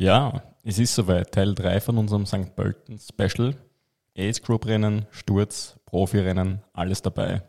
[0.00, 1.30] Ja, es ist soweit.
[1.30, 2.56] Teil 3 von unserem St.
[2.56, 3.54] Pölten Special.
[4.16, 7.42] Ace Group Rennen, Sturz, Profirennen, alles dabei.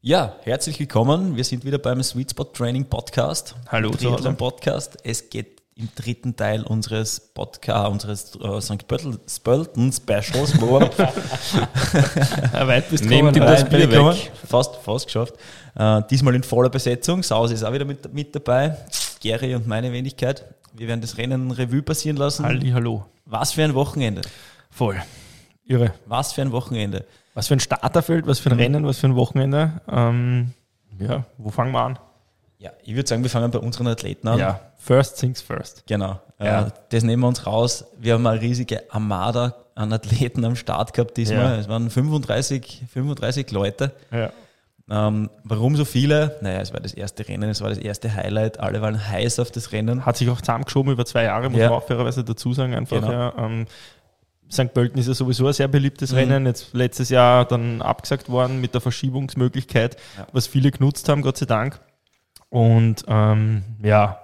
[0.00, 1.36] Ja, herzlich willkommen.
[1.36, 3.54] Wir sind wieder beim Sweet Spot Training Podcast.
[3.68, 4.16] Hallo zu.
[4.32, 4.96] Podcast.
[5.04, 8.88] Es geht im dritten Teil unseres Podcast, unseres äh, St.
[8.88, 10.58] Pölten Specials.
[10.60, 13.52] Wo Weit bist du Nehmt ihm gekommen.
[13.52, 14.32] das Bier weg.
[14.46, 15.34] Fast, fast geschafft.
[15.74, 17.22] Äh, diesmal in voller Besetzung.
[17.22, 18.74] Saus ist auch wieder mit, mit dabei.
[19.22, 20.44] Gary und meine Wenigkeit.
[20.72, 22.46] Wir werden das Rennen Revue passieren lassen.
[22.46, 23.04] Halli, hallo.
[23.26, 24.22] Was für ein Wochenende.
[24.70, 24.96] Voll.
[25.66, 25.92] Irre.
[26.06, 27.04] Was für ein Wochenende.
[27.34, 29.72] Was für ein Starterfeld, was für ein Rennen, was für ein Wochenende.
[29.90, 30.52] Ähm,
[30.98, 31.98] ja, wo fangen wir an?
[32.58, 34.38] Ja, ich würde sagen, wir fangen bei unseren Athleten an.
[34.38, 35.84] Ja, first things first.
[35.86, 36.20] Genau.
[36.40, 36.66] Ja.
[36.66, 37.84] Äh, das nehmen wir uns raus.
[37.98, 41.38] Wir haben eine riesige Armada an Athleten am Start gehabt diesmal.
[41.38, 41.56] Ja.
[41.56, 43.92] Es waren 35, 35 Leute.
[44.10, 44.30] Ja.
[44.88, 46.38] Ähm, warum so viele?
[46.42, 48.60] Naja, es war das erste Rennen, es war das erste Highlight.
[48.60, 50.06] Alle waren heiß auf das Rennen.
[50.06, 51.70] Hat sich auch zusammengeschoben über zwei Jahre, muss Ja.
[51.70, 52.72] man auch fairerweise dazu sagen.
[52.74, 53.10] Einfach, Genau.
[53.12, 53.66] ja, ähm,
[54.50, 54.72] St.
[54.72, 56.18] Pölten ist ja sowieso ein sehr beliebtes Mhm.
[56.18, 56.46] Rennen.
[56.46, 60.26] Jetzt letztes Jahr dann abgesagt worden mit der Verschiebungsmöglichkeit, Ja.
[60.32, 61.80] was viele genutzt haben, Gott sei Dank.
[62.56, 64.22] Und ähm, ja,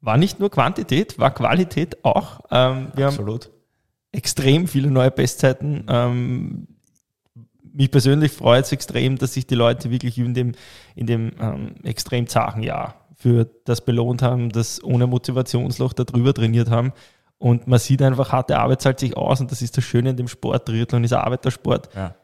[0.00, 2.40] war nicht nur Quantität, war Qualität auch.
[2.50, 3.50] Ähm, wir haben Absolut.
[4.12, 5.84] extrem viele neue Bestzeiten.
[5.86, 6.68] Ähm,
[7.74, 10.52] mich persönlich freut es extrem, dass sich die Leute wirklich in dem,
[10.94, 16.70] in dem ähm, extrem zachen Jahr für das belohnt haben, das ohne Motivationsloch darüber trainiert
[16.70, 16.94] haben.
[17.36, 20.16] Und man sieht einfach, harte Arbeit zahlt sich aus und das ist das Schöne in
[20.16, 20.66] dem Sport.
[20.66, 21.94] Triathlon ist ein Arbeitersport.
[21.94, 22.14] Ja.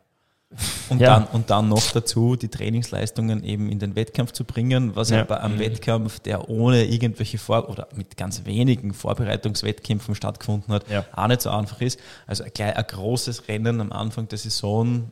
[0.89, 1.20] Und, Ja.
[1.20, 5.25] Dann, und dann noch dazu, die Trainingsleistungen eben in den Wettkampf zu bringen, was ja,
[5.25, 11.05] bei einem Wettkampf, der ohne irgendwelche Vor- oder mit ganz wenigen Vorbereitungswettkämpfen stattgefunden hat, Ja.
[11.14, 11.98] auch nicht so einfach ist.
[12.27, 15.11] Also gleich ein großes Rennen am Anfang der Saison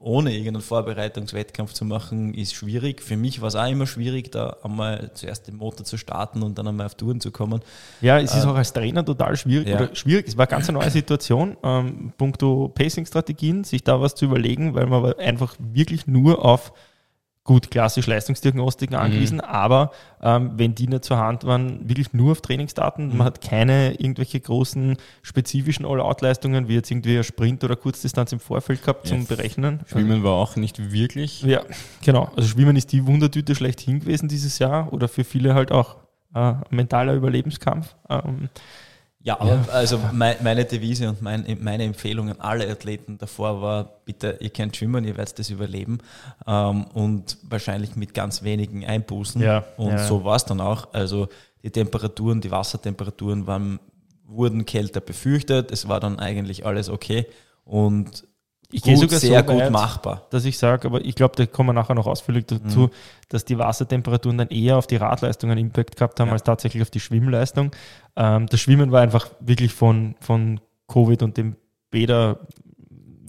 [0.00, 3.00] ohne irgendeinen Vorbereitungswettkampf zu machen, ist schwierig.
[3.02, 6.58] Für mich war es auch immer schwierig, da einmal zuerst den Motor zu starten und
[6.58, 7.60] dann einmal auf Touren zu kommen.
[8.02, 9.68] Ja, es ist auch als Trainer total schwierig.
[9.68, 9.94] Ja.
[9.94, 14.74] Schwierig, es war eine ganz neue Situation, ähm, puncto Pacing-Strategien, sich da was zu überlegen,
[14.74, 16.72] weil man einfach wirklich nur auf
[17.46, 22.40] gut klassisch Leistungsdiagnostiken angewiesen, aber ähm, wenn die nicht zur Hand waren, wirklich nur auf
[22.42, 23.16] Trainingsdaten.
[23.16, 28.40] Man hat keine irgendwelche großen spezifischen All-Out-Leistungen, wie jetzt irgendwie ein Sprint oder Kurzdistanz im
[28.40, 29.80] Vorfeld gehabt zum Berechnen.
[29.86, 31.42] Schwimmen war auch nicht wirklich.
[31.42, 31.62] Ja,
[32.04, 32.30] genau.
[32.36, 35.96] Also Schwimmen ist die Wundertüte schlechthin gewesen dieses Jahr oder für viele halt auch
[36.34, 37.94] äh, ein mentaler Überlebenskampf.
[38.10, 38.50] Ähm,
[39.26, 43.90] Ja, aber also mein, meine Devise und mein, meine Empfehlung an alle Athleten davor war,
[44.04, 45.98] bitte, ihr könnt schwimmen, ihr werdet das überleben
[46.46, 49.42] ähm, und wahrscheinlich mit ganz wenigen Einbußen.
[49.42, 49.98] Ja, und ja.
[49.98, 50.92] so war es dann auch.
[50.92, 51.26] Also
[51.64, 53.80] die Temperaturen, die Wassertemperaturen waren,
[54.26, 55.72] wurden kälter befürchtet.
[55.72, 57.26] Es war dann eigentlich alles okay
[57.64, 58.28] und
[58.72, 60.26] Ich gut, gehe sogar sehr so gut weit, machbar.
[60.30, 62.90] dass ich sage, aber ich glaube, da kommen wir nachher noch ausführlich dazu, Mhm.
[63.28, 66.32] dass die Wassertemperaturen dann eher auf die Radleistung einen Impact gehabt haben, Ja.
[66.32, 67.70] als tatsächlich auf die Schwimmleistung.
[68.16, 71.56] Ähm, das Schwimmen war einfach wirklich von, von Covid und dem
[71.90, 72.40] Bäder,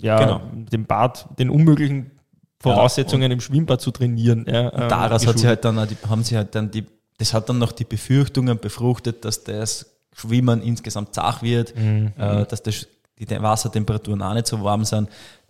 [0.01, 0.41] ja, Genau.
[0.53, 2.11] dem Bad, den unmöglichen
[2.59, 4.45] Voraussetzungen im Schwimmbad zu trainieren.
[4.47, 6.85] Ja, ähm, daraus hat sie halt dann, die, haben sie halt dann die,
[7.19, 12.13] das hat dann noch die Befürchtungen befruchtet, dass das Schwimmen insgesamt zach wird, Mhm.
[12.17, 12.87] äh, dass das,
[13.19, 15.09] die Te- Wassertemperaturen auch nicht so warm sind.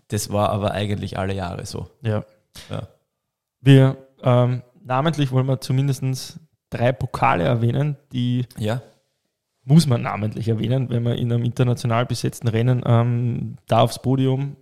[0.09, 1.87] Das war aber eigentlich alle Jahre so.
[2.01, 2.23] Ja.
[2.69, 2.87] Ja.
[3.61, 6.39] Wir ähm, namentlich wollen wir zumindest
[6.69, 8.81] drei Pokale erwähnen, die Ja,
[9.63, 14.55] muss man namentlich erwähnen, wenn man in einem international besetzten Rennen ähm, da aufs Podium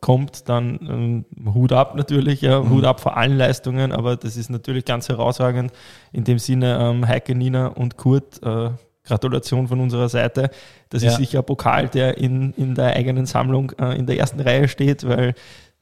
[0.00, 2.70] kommt, dann ähm, Hut ab natürlich, ja, Mhm.
[2.70, 5.72] Hut ab vor allen Leistungen, aber das ist natürlich ganz herausragend.
[6.12, 8.70] In dem Sinne, ähm, Heike, Nina und Kurt, äh,
[9.04, 10.50] Gratulation von unserer Seite.
[10.90, 11.10] Das Ja.
[11.10, 14.68] ist sicher ein Pokal, der in, in der eigenen Sammlung äh, in der ersten Reihe
[14.68, 15.34] steht, weil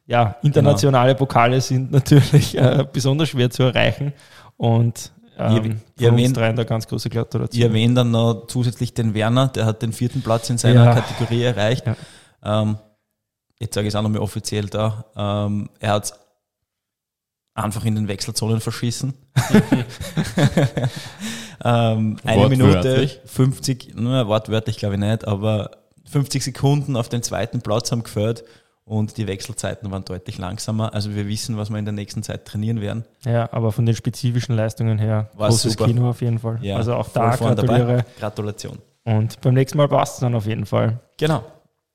[0.07, 4.13] ja, internationale Pokale sind natürlich äh, besonders schwer zu erreichen
[4.57, 7.59] und ähm, Ihr- ihr erwähnt- da ganz große Gratulation.
[7.61, 10.95] ich erwähne dann noch zusätzlich den Werner, der hat den vierten Platz in seiner Ja.
[10.95, 11.87] Kategorie erreicht.
[11.87, 11.97] Ja.
[12.63, 12.77] Ähm,
[13.59, 15.05] jetzt sage ich es auch nochmal offiziell da.
[15.17, 16.13] Ähm, er hat
[17.55, 19.15] einfach in den Wechselzonen verschissen.
[21.65, 23.21] ähm, eine Minute, Wortwörtlich?
[23.25, 25.71] 50, na, wortwörtlich glaube ich nicht, aber
[26.11, 28.45] 50 Sekunden auf den zweiten Platz haben geführt
[28.85, 30.93] und die Wechselzeiten waren deutlich langsamer.
[30.95, 33.05] Also wir wissen, was wir in der nächsten Zeit trainieren werden.
[33.25, 35.87] Ja, aber von den spezifischen Leistungen her, War großes super.
[35.87, 36.59] Kino auf jeden Fall.
[36.63, 38.05] Ja, also auch da gratuliere.
[38.19, 38.79] Gratulation.
[39.05, 40.99] Und beim nächsten Mal passt es dann auf jeden Fall.
[41.19, 41.45] Genau.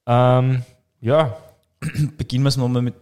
[0.08, 0.64] Ähm,
[1.02, 1.36] ja,
[2.18, 2.96] beginnen wir es nochmal mit,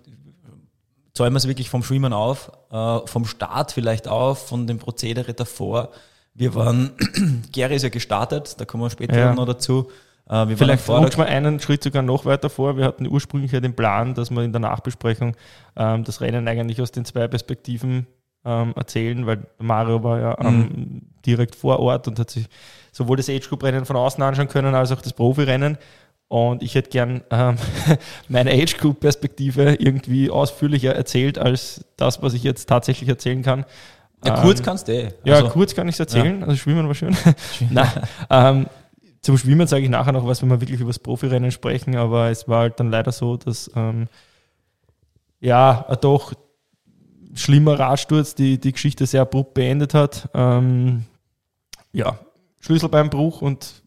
[1.13, 5.33] zäumen wir es wirklich vom Schwimmen auf, äh, vom Start vielleicht auf, von dem Prozedere
[5.33, 5.89] davor.
[6.33, 6.91] Wir waren,
[7.51, 9.33] Gary ist ja gestartet, da kommen wir später Ja.
[9.33, 9.89] noch dazu.
[10.29, 12.77] Äh, wir Vielleicht rutscht man einen Schritt sogar noch weiter vor.
[12.77, 15.35] Wir hatten ursprünglich ja den Plan, dass wir in der Nachbesprechung
[15.75, 18.07] ähm, das Rennen eigentlich aus den zwei Perspektiven
[18.45, 22.47] ähm, erzählen, weil Mario war ja ähm, direkt vor Ort und hat sich
[22.91, 25.77] sowohl das Age-Group-Rennen von außen anschauen können, als auch das Profirennen.
[26.29, 27.57] Und ich hätte gern ähm,
[28.27, 33.65] meine Age-Group-Perspektive irgendwie ausführlicher erzählt als das, was ich jetzt tatsächlich erzählen kann.
[34.25, 35.13] Ja, kurz Ähm, kannst du eh.
[35.23, 36.43] ja, Also, kurz kann ich es erzählen.
[36.43, 37.15] Also Schwimmen war schön.
[37.69, 37.89] Nein,
[38.29, 38.65] ähm,
[39.21, 42.29] zum Schwimmen sage ich nachher noch was, wenn wir wirklich über das Profirennen sprechen, aber
[42.29, 44.07] es war halt dann leider so, dass ähm,
[45.39, 46.33] ja, ein doch
[47.33, 50.29] schlimmer Radsturz die, die Geschichte sehr abrupt beendet hat.
[50.33, 51.05] Ähm,
[51.91, 52.19] ja,
[52.59, 53.83] Schlüsselbeinbruch und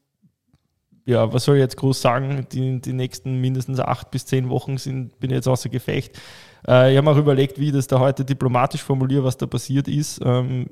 [1.05, 2.47] ja, was soll ich jetzt groß sagen?
[2.51, 6.19] Die, die nächsten mindestens acht bis zehn Wochen sind, bin ich jetzt außer Gefecht.
[6.67, 9.89] Äh, ich habe auch überlegt, wie ich das da heute diplomatisch formuliere, was da passiert
[9.89, 10.21] ist.
[10.25, 10.67] Ähm,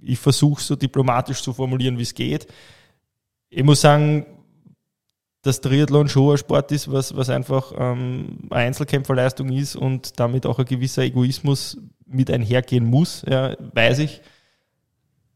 [0.00, 2.46] ich versuche so diplomatisch zu formulieren, wie es geht.
[3.48, 4.26] Ich muss sagen,
[5.42, 10.44] dass Triathlon schon ein Sport ist, was, was einfach ähm, eine Einzelkämpferleistung ist und damit
[10.44, 14.22] auch ein gewisser Egoismus mit einhergehen muss, ja, weiß ich.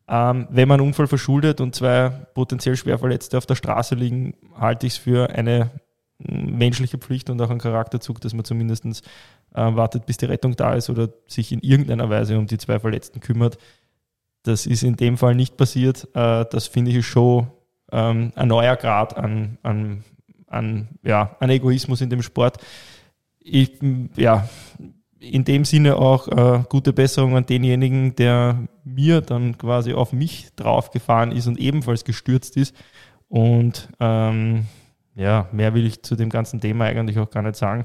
[0.09, 4.87] Ähm, wenn man einen Unfall verschuldet und zwei potenziell Schwerverletzte auf der Straße liegen, halte
[4.87, 5.71] ich es für eine
[6.19, 8.85] menschliche Pflicht und auch einen Charakterzug, dass man zumindest
[9.53, 13.21] wartet, bis die Rettung da ist oder sich in irgendeiner Weise um die zwei Verletzten
[13.21, 13.59] kümmert.
[14.43, 16.09] Das ist in dem Fall nicht passiert.
[16.15, 17.49] Äh, das finde ich schon
[17.93, 20.05] ähm, ein neuer Grad an, an,
[20.47, 22.59] an, ja, an Egoismus in dem Sport.
[23.39, 23.79] Ich,
[24.17, 24.49] ja,
[25.19, 30.49] in dem Sinne auch äh, gute Besserung an denjenigen, der mir dann quasi auf mich
[30.57, 32.75] draufgefahren ist und ebenfalls gestürzt ist.
[33.29, 34.65] Und ähm,
[35.15, 37.85] ja, mehr will ich zu dem ganzen Thema eigentlich auch gar nicht sagen.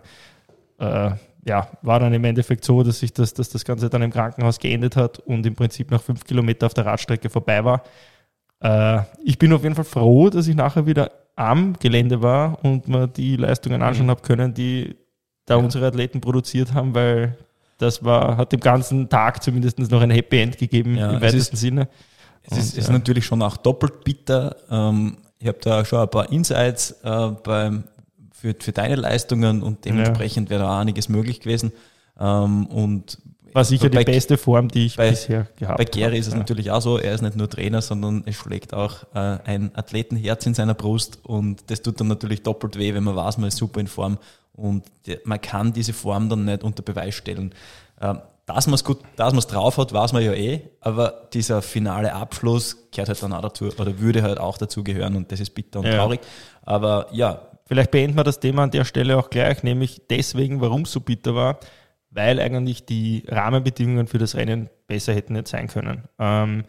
[0.79, 1.11] Äh,
[1.45, 4.59] ja, war dann im Endeffekt so, dass sich das, dass das Ganze dann im Krankenhaus
[4.59, 7.83] geendet hat und im Prinzip nach fünf Kilometer auf der Radstrecke vorbei war.
[8.61, 12.87] Äh, ich bin auf jeden Fall froh, dass ich nachher wieder am Gelände war und
[12.87, 14.95] mir die Leistungen anschauen habe können, die
[15.45, 17.37] da unsere Athleten produziert haben, weil
[17.77, 21.21] das war, hat dem ganzen Tag zumindest noch ein Happy End gegeben Ja, im es
[21.21, 21.89] weitesten Sinne.
[22.41, 22.93] Es ist, Und, ist ja.
[22.93, 24.55] natürlich schon auch doppelt bitter.
[24.71, 27.83] Ähm, ich habe da schon ein paar Insights äh, beim,
[28.45, 31.71] für, für deine Leistungen und dementsprechend wäre da einiges möglich gewesen.
[32.19, 33.17] Ähm, und
[33.53, 36.39] War sicher die beste Form, die ich bei- bisher gehabt bei Gary ist es ja.
[36.39, 40.45] natürlich auch so, er ist nicht nur Trainer, sondern es schlägt auch äh, ein Athletenherz
[40.45, 43.57] in seiner Brust und das tut dann natürlich doppelt weh, wenn man weiß, man ist
[43.57, 44.17] super in Form
[44.53, 47.53] und die, man kann diese Form dann nicht unter Beweis stellen.
[48.01, 51.27] Ähm, dass man es gut, dass man es drauf hat, weiß man ja eh, aber
[51.33, 55.31] dieser finale Abschluss gehört halt dann auch dazu oder würde halt auch dazu gehören und
[55.31, 55.95] das ist bitter und Ja.
[55.95, 56.19] traurig.
[56.61, 60.83] Aber ja, Vielleicht beenden wir das Thema an der Stelle auch gleich, nämlich deswegen, warum
[60.83, 61.59] es so bitter war,
[62.11, 66.03] weil eigentlich die Rahmenbedingungen für das Rennen besser hätten nicht sein können.
[66.19, 66.65] Ähm,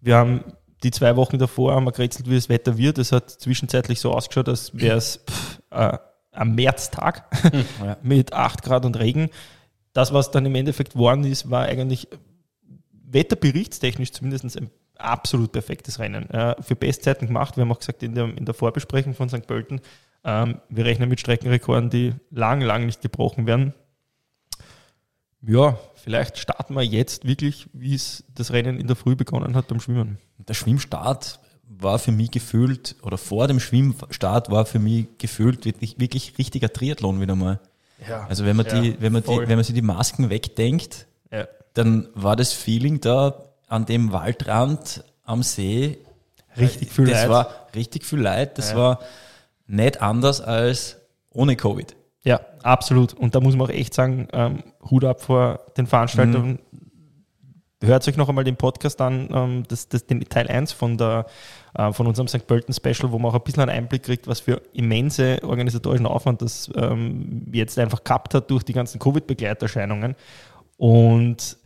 [0.00, 0.44] wir haben
[0.82, 2.98] die zwei Wochen davor haben wir gerätselt, wie das Wetter wird.
[2.98, 5.20] Es hat zwischenzeitlich so ausgeschaut, als wäre es
[5.70, 5.98] äh,
[6.32, 7.24] am Märztag
[7.84, 7.96] Ja.
[8.02, 9.30] mit 8 Grad und Regen.
[9.92, 12.08] Das, was dann im Endeffekt worden ist, war eigentlich
[12.92, 16.30] wetterberichtstechnisch zumindest ein absolut perfektes Rennen.
[16.30, 17.56] Äh, für Bestzeiten gemacht.
[17.56, 19.46] Wir haben auch gesagt in der, in der Vorbesprechung von St.
[19.46, 19.80] Pölten,
[20.24, 23.74] ähm, wir rechnen mit Streckenrekorden, die lang, lang nicht gebrochen werden.
[25.42, 29.68] Ja, vielleicht starten wir jetzt wirklich, wie es das Rennen in der Früh begonnen hat
[29.68, 30.18] beim Schwimmen.
[30.38, 31.38] der Schwimmstart
[31.72, 36.70] war für mich gefühlt, oder vor dem Schwimmstart war für mich gefühlt wirklich, wirklich richtiger
[36.72, 37.60] Triathlon wieder mal.
[38.06, 41.06] Ja, Also wenn man Ja, die, wenn man die, wenn man sich die Masken wegdenkt,
[41.30, 41.46] ja.
[41.74, 45.98] dann war das Feeling da an dem Waldrand am See
[46.58, 47.28] Richtig viel das Leid.
[47.30, 48.58] war richtig viel Leid.
[48.58, 48.76] Das Ja.
[48.76, 49.00] war
[49.70, 50.98] nicht anders als
[51.30, 51.96] ohne Covid.
[52.24, 53.14] Ja, absolut.
[53.14, 56.58] Und da muss man auch echt sagen, ähm, Hut ab vor den Veranstaltern.
[57.82, 61.24] Hört euch noch einmal den Podcast an, ähm, das, das, den Teil 1 von, der,
[61.74, 62.46] äh, von unserem St.
[62.46, 66.42] Pölten Special, wo man auch ein bisschen einen Einblick kriegt, was für immense organisatorischen Aufwand
[66.42, 70.14] das ähm, jetzt einfach gehabt hat durch die ganzen Covid-Begleiterscheinungen.
[70.76, 71.56] Und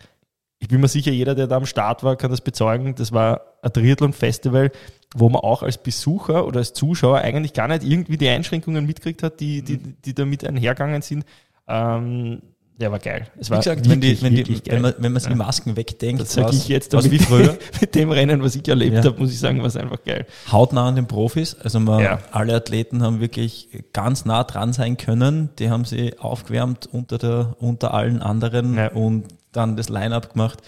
[0.64, 2.94] ich bin mir sicher, jeder, der da am Start war, kann das bezeugen.
[2.94, 4.71] Das war ein Triathlon-Festival,
[5.14, 9.23] wo man auch als Besucher oder als Zuschauer eigentlich gar nicht irgendwie die Einschränkungen mitgekriegt
[9.23, 11.26] hat, die, die, die damit einhergegangen sind.
[11.68, 12.40] Ähm,
[12.80, 13.28] der war geil.
[13.38, 15.30] Es Wie war gesagt, wenn, die, wirklich, wenn, die, wirklich wenn, man, wenn man sich
[15.30, 17.56] die Masken wegdenkt, Das sage ich jetzt, aber wie früher.
[17.80, 19.04] mit dem Rennen, was ich erlebt Ja.
[19.04, 20.26] habe, muss ich sagen, war es einfach geil.
[20.50, 21.54] hautnah an den Profis.
[21.54, 22.18] Also man, Ja.
[22.33, 25.50] alle Athleten haben wirklich ganz nah dran sein können.
[25.59, 28.88] Die haben sie aufgewärmt unter, der, unter allen anderen Ja.
[28.92, 30.61] und dann das Line-up gemacht.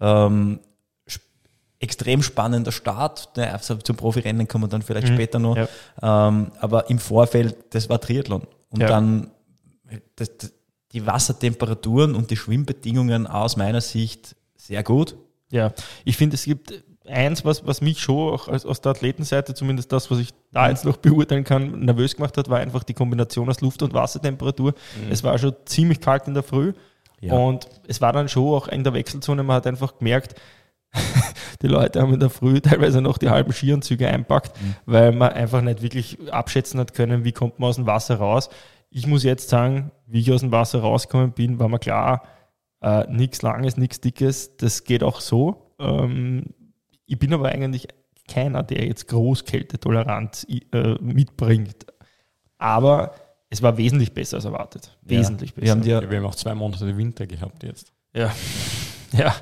[0.00, 0.60] Ähm,
[1.80, 3.36] extrem spannender Start.
[3.38, 5.14] Also zum Profirennen kommen wir dann vielleicht Mhm.
[5.14, 5.56] später noch.
[5.56, 6.28] Ja.
[6.28, 8.46] Ähm, aber im Vorfeld, das war Triathlon.
[8.70, 8.88] Und Ja.
[8.88, 9.30] dann
[10.16, 10.52] das, das,
[10.92, 15.16] die Wassertemperaturen und die Schwimmbedingungen aus meiner Sicht sehr gut.
[15.50, 15.72] Ja,
[16.04, 16.72] ich finde, es gibt
[17.06, 20.70] eins, was, was mich schon auch aus, aus der Athletenseite, zumindest das, was ich da
[20.70, 24.72] jetzt noch beurteilen kann, nervös gemacht hat, war einfach die Kombination aus Luft- und Wassertemperatur.
[24.72, 25.12] Mhm.
[25.12, 26.72] Es war schon ziemlich kalt in der Früh
[27.20, 27.34] ja.
[27.34, 30.34] und es war dann schon auch in der Wechselzone, man hat einfach gemerkt,
[31.62, 34.76] die Leute haben in der Früh teilweise noch die halben Skianzüge einpackt, mhm.
[34.86, 38.48] weil man einfach nicht wirklich abschätzen hat können, wie kommt man aus dem Wasser raus.
[38.90, 42.22] Ich muss jetzt sagen, wie ich aus dem Wasser rausgekommen bin, war mir klar,
[42.80, 45.74] äh, nichts Langes, nichts Dickes, das geht auch so.
[45.80, 46.54] Ähm,
[47.06, 47.88] ich bin aber eigentlich
[48.28, 51.86] keiner, der jetzt Großkältetoleranz äh, mitbringt.
[52.58, 53.12] Aber
[53.50, 54.96] es war wesentlich besser als erwartet.
[55.02, 55.54] Wesentlich ja.
[55.54, 55.64] besser.
[55.64, 57.92] Wir haben, ja, wir haben auch zwei Monate Winter gehabt jetzt.
[58.14, 58.34] Ja,
[59.12, 59.34] ja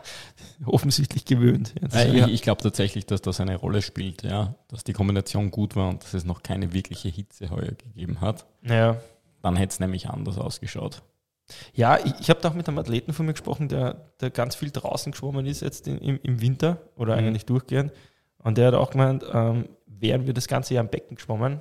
[0.65, 1.75] offensichtlich gewöhnt.
[1.95, 5.77] Äh, ich, ich glaube tatsächlich, dass das eine Rolle spielt, ja, dass die Kombination gut
[5.77, 8.47] war und dass es noch keine wirkliche Hitze heuer gegeben hat.
[8.63, 9.01] Ja.
[9.43, 11.03] Dann hätte es nämlich anders ausgeschaut.
[11.75, 14.55] Ja, ich, ich habe da auch mit einem Athleten von mir gesprochen, der, der ganz
[14.55, 17.27] viel draußen geschwommen ist jetzt in, im, im Winter oder mhm.
[17.27, 17.93] eigentlich durchgehend.
[18.39, 21.61] Und der hat auch gemeint, ähm, wären wir das ganze Jahr im Becken geschwommen,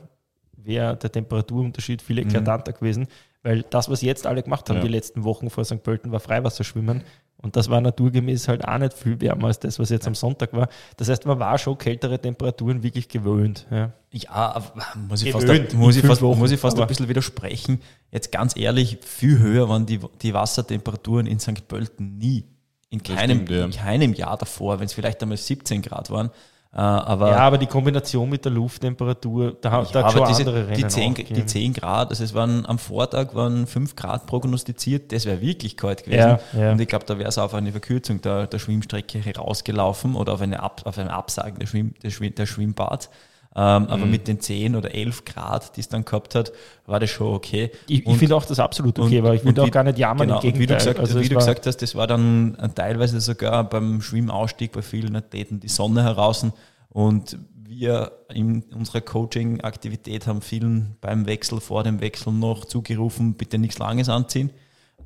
[0.65, 2.29] wäre der Temperaturunterschied viel mhm.
[2.29, 2.75] eklatanter mhm.
[2.75, 3.07] gewesen.
[3.43, 4.83] Weil das, was jetzt alle gemacht haben, ja.
[4.83, 5.81] die letzten Wochen vor St.
[5.81, 7.03] Pölten, war Freiwasserschwimmen.
[7.41, 10.53] Und das war naturgemäß halt auch nicht viel wärmer als das, was jetzt am Sonntag
[10.53, 10.69] war.
[10.97, 13.65] Das heißt, man war schon kältere Temperaturen wirklich gewöhnt.
[13.71, 14.71] Ja, ja
[15.09, 17.81] muss ich gewöhnt, fast, muss ich fast, Wochen, muss ich fast ein bisschen widersprechen.
[18.11, 21.67] Jetzt ganz ehrlich, viel höher waren die, die Wassertemperaturen in St.
[21.67, 22.45] Pölten nie.
[22.89, 23.65] In keinem, stimmt, ja.
[23.65, 26.29] in keinem Jahr davor, wenn es vielleicht einmal 17 Grad waren.
[26.73, 30.41] Äh, aber, ja, aber die Kombination mit der Lufttemperatur, da, ja, da hat schon diese,
[30.43, 34.25] andere Rennen die 10, die 10 Grad, also es waren am Vortag waren 5 Grad
[34.25, 36.39] prognostiziert, das wäre wirklich kalt gewesen.
[36.53, 36.71] Ja, ja.
[36.71, 40.41] Und ich glaube, da wäre es auf eine Verkürzung der, der Schwimmstrecke rausgelaufen oder auf
[40.41, 43.09] eine, Ab, auf eine Absagen der, Schwimm, der, Schwimm, der Schwimmbad.
[43.53, 43.89] Ähm, mhm.
[43.89, 46.53] Aber mit den 10 oder 11 Grad, die es dann gehabt hat,
[46.85, 47.71] war das schon okay.
[47.87, 50.27] Ich, ich finde auch das absolut okay, und, weil ich würde auch gar nicht jammern.
[50.27, 54.01] Genau, wie du, gesagt, also wie du gesagt hast, das war dann teilweise sogar beim
[54.01, 56.45] Schwimmausstieg bei vielen Athleten die Sonne heraus.
[56.89, 63.57] Und wir in unserer Coaching-Aktivität haben vielen beim Wechsel, vor dem Wechsel noch zugerufen, bitte
[63.57, 64.51] nichts Langes anziehen.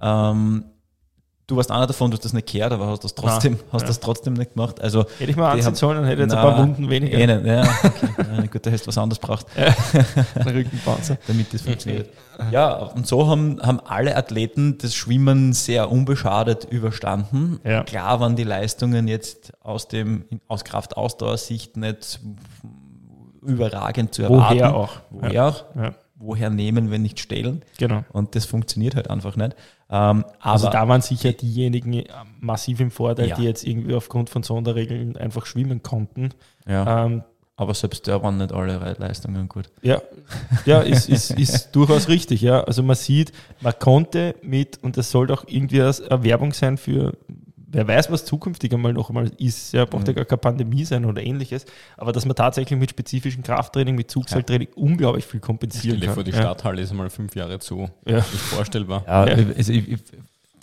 [0.01, 0.65] Ähm,
[1.47, 3.81] Du warst einer davon, du hast das nicht gehört, aber hast das trotzdem, Nein, hast
[3.83, 3.87] ja.
[3.87, 4.81] das trotzdem nicht gemacht.
[4.81, 7.19] Also, hätte ich mal anziehen sollen, dann hätte ich jetzt ein paar Wunden weniger.
[7.19, 8.47] Eh nicht, ja, okay.
[8.51, 9.45] gut, da hast du was anderes braucht.
[9.55, 9.75] Ja.
[10.45, 11.19] Rückenpanzer.
[11.27, 12.09] Damit das funktioniert.
[12.51, 17.59] Ja, und so haben, haben alle Athleten das Schwimmen sehr unbeschadet überstanden.
[17.63, 17.83] Ja.
[17.83, 22.21] Klar waren die Leistungen jetzt aus dem, aus Kraft-Ausdauer-Sicht nicht
[23.43, 24.55] überragend zu erwarten.
[24.55, 24.93] Woher auch.
[25.11, 25.47] Woher ja.
[25.47, 25.63] auch.
[26.15, 27.61] Woher nehmen, wenn nicht stellen.
[27.77, 28.03] Genau.
[28.11, 29.55] Und das funktioniert halt einfach nicht.
[29.89, 32.05] Ähm, also da waren sicher diejenigen äh,
[32.39, 33.35] massiv im Vorteil, ja.
[33.35, 36.29] die jetzt irgendwie aufgrund von Sonderregeln einfach schwimmen konnten.
[36.67, 37.05] Ja.
[37.05, 37.23] Ähm,
[37.57, 39.69] aber selbst da waren nicht alle Leistungen gut.
[39.81, 40.01] Ja,
[40.65, 42.41] ja ist, ist, ist durchaus richtig.
[42.41, 42.63] Ja.
[42.63, 47.13] Also man sieht, man konnte mit, und das soll doch irgendwie eine Werbung sein für
[47.75, 49.73] wer weiß, was zukünftig einmal noch einmal ist.
[49.73, 50.17] Ja, braucht ja mhm.
[50.17, 51.65] gar keine Pandemie sein oder ähnliches.
[51.97, 54.81] Aber dass man tatsächlich mit spezifischem Krafttraining, mit Zugseiltraining ja.
[54.81, 56.15] unglaublich viel kompensieren Stell kann.
[56.15, 57.89] vor, die Stadthalle ist einmal fünf Jahre zu.
[58.07, 58.17] Ja.
[58.17, 59.03] Nicht vorstellbar.
[59.05, 59.97] Ja, also ich,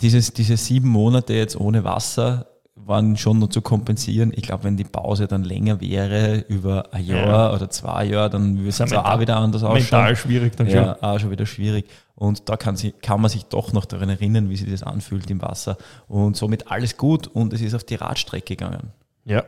[0.01, 2.52] dieses, diese sieben Monate jetzt ohne Wasser
[2.85, 4.31] waren schon nur zu kompensieren.
[4.35, 7.53] Ich glaube, wenn die Pause dann länger wäre, über ein Jahr ja.
[7.53, 9.79] oder zwei Jahre, dann würde es auch wieder anders ausschauen.
[9.79, 11.03] Mental schwierig dann ja, schon.
[11.03, 11.85] auch schon wieder schwierig.
[12.15, 15.29] Und da kann, sie, kann man sich doch noch daran erinnern, wie sich das anfühlt
[15.29, 15.77] im Wasser.
[16.07, 18.91] Und somit alles gut und es ist auf die Radstrecke gegangen.
[19.25, 19.43] Ja.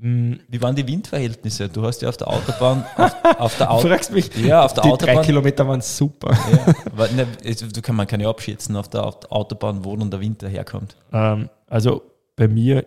[0.00, 1.68] Hm, wie waren die Windverhältnisse?
[1.68, 4.82] Du hast ja auf der Autobahn, auf, auf der Auto, fragst mich, ja, auf der
[4.82, 5.16] die Autobahn.
[5.16, 6.32] drei Kilometer waren super.
[6.32, 7.26] Ja, weil, ne,
[7.72, 10.96] du kann, man kann ja abschätzen, auf der Autobahn, wo dann der Winter herkommt.
[11.12, 12.02] Ähm, also
[12.42, 12.86] bei mir,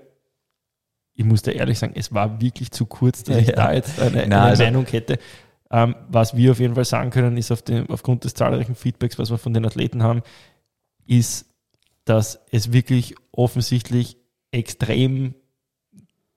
[1.14, 4.02] ich muss da ehrlich sagen, es war wirklich zu kurz, dass ja, ich da jetzt
[4.02, 5.18] eine, Nein, eine also, Meinung hätte.
[5.72, 9.18] Ähm, was wir auf jeden Fall sagen können, ist auf dem, aufgrund des zahlreichen Feedbacks,
[9.18, 10.24] was wir von den Athleten haben,
[11.08, 11.46] ist,
[12.04, 14.18] dass es wirklich offensichtlich
[14.52, 15.36] extrem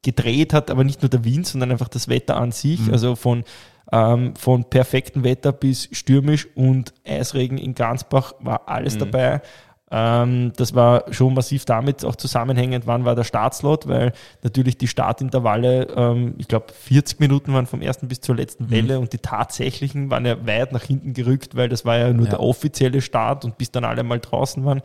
[0.03, 2.79] gedreht hat, aber nicht nur der Wind, sondern einfach das Wetter an sich.
[2.79, 2.93] Mhm.
[2.93, 3.43] Also von,
[3.91, 8.99] ähm, von perfektem Wetter bis stürmisch und Eisregen in Gansbach war alles mhm.
[9.01, 9.43] dabei.
[9.91, 14.87] Ähm, das war schon massiv damit auch zusammenhängend, wann war der Startslot, weil natürlich die
[14.87, 18.71] Startintervalle, ähm, ich glaube 40 Minuten waren vom ersten bis zur letzten mhm.
[18.71, 22.27] Welle und die tatsächlichen waren ja weit nach hinten gerückt, weil das war ja nur
[22.27, 22.33] ja.
[22.33, 24.83] der offizielle Start und bis dann alle mal draußen waren.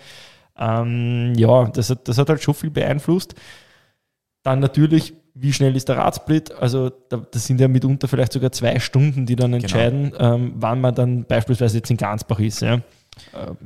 [0.58, 3.36] Ähm, ja, das hat, das hat halt schon viel beeinflusst.
[4.42, 6.54] Dann natürlich, wie schnell ist der Radsplit?
[6.54, 9.64] Also da, das sind ja mitunter vielleicht sogar zwei Stunden, die dann genau.
[9.64, 10.36] entscheiden, genau.
[10.36, 12.62] ähm, wann man dann beispielsweise jetzt in Gansbach ist.
[12.62, 12.76] Ja.
[13.34, 13.58] Ähm,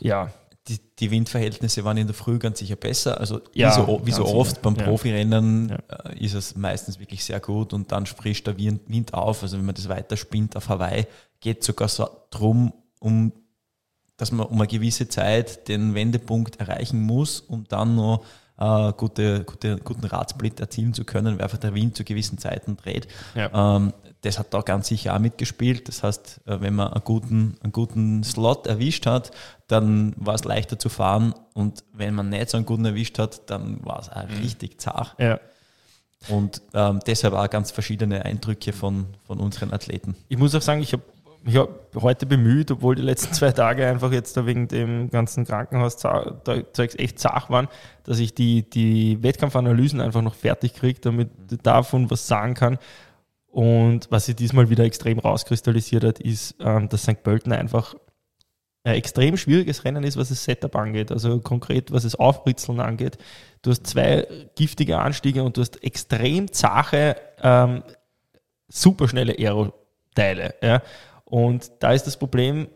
[0.00, 0.30] ja,
[0.68, 3.18] die, die, Windverhältnisse waren in der Früh ganz sicher besser.
[3.18, 4.62] Also ja, wie so, wie so oft sicher.
[4.62, 4.84] beim ja.
[4.84, 6.10] Profirennen ja.
[6.10, 9.42] Äh, ist es meistens wirklich sehr gut und dann frischt der Wind, auf.
[9.42, 11.06] Also wenn man das weiter spinnt auf Hawaii,
[11.40, 13.32] geht sogar so drum, um
[14.16, 18.24] dass man um eine gewisse Zeit den Wendepunkt erreichen muss, um dann noch
[18.62, 22.76] äh, gute, gute, guten Radsplit erzielen zu können, weil einfach der Wind zu gewissen Zeiten
[22.76, 23.08] dreht.
[23.34, 23.76] Ja.
[23.76, 23.92] Ähm,
[24.22, 25.88] das hat da ganz sicher auch mitgespielt.
[25.88, 29.32] Das heißt, äh, wenn man einen guten, einen guten Slot erwischt hat,
[29.66, 31.34] dann war es leichter zu fahren.
[31.54, 35.14] Und wenn man nicht so einen guten erwischt hat, dann war es auch richtig zart.
[35.18, 35.40] Ja.
[36.28, 40.14] Und ähm, deshalb auch ganz verschiedene Eindrücke von, von unseren Athleten.
[40.28, 41.02] Ich muss auch sagen, ich habe
[41.44, 45.96] mich hab heute bemüht, obwohl die letzten zwei Tage einfach jetzt wegen dem ganzen Krankenhaus
[45.96, 47.68] Zeugs echt zach waren,
[48.04, 52.78] dass ich die, die Wettkampfanalysen einfach noch fertig kriege, damit ich davon was sagen kann.
[53.48, 57.22] Und was sich diesmal wieder extrem rauskristallisiert hat, ist, ähm, dass St.
[57.22, 57.94] Pölten einfach
[58.84, 61.12] ein extrem schwieriges Rennen ist, was das Setup angeht.
[61.12, 63.18] Also konkret, was das Aufritzeln angeht.
[63.60, 67.82] Du hast zwei giftige Anstiege und du hast extrem zache, ähm,
[68.68, 70.54] superschnelle Aero-Teile.
[70.62, 70.82] Ja.
[71.32, 72.68] Und da ist das Problem,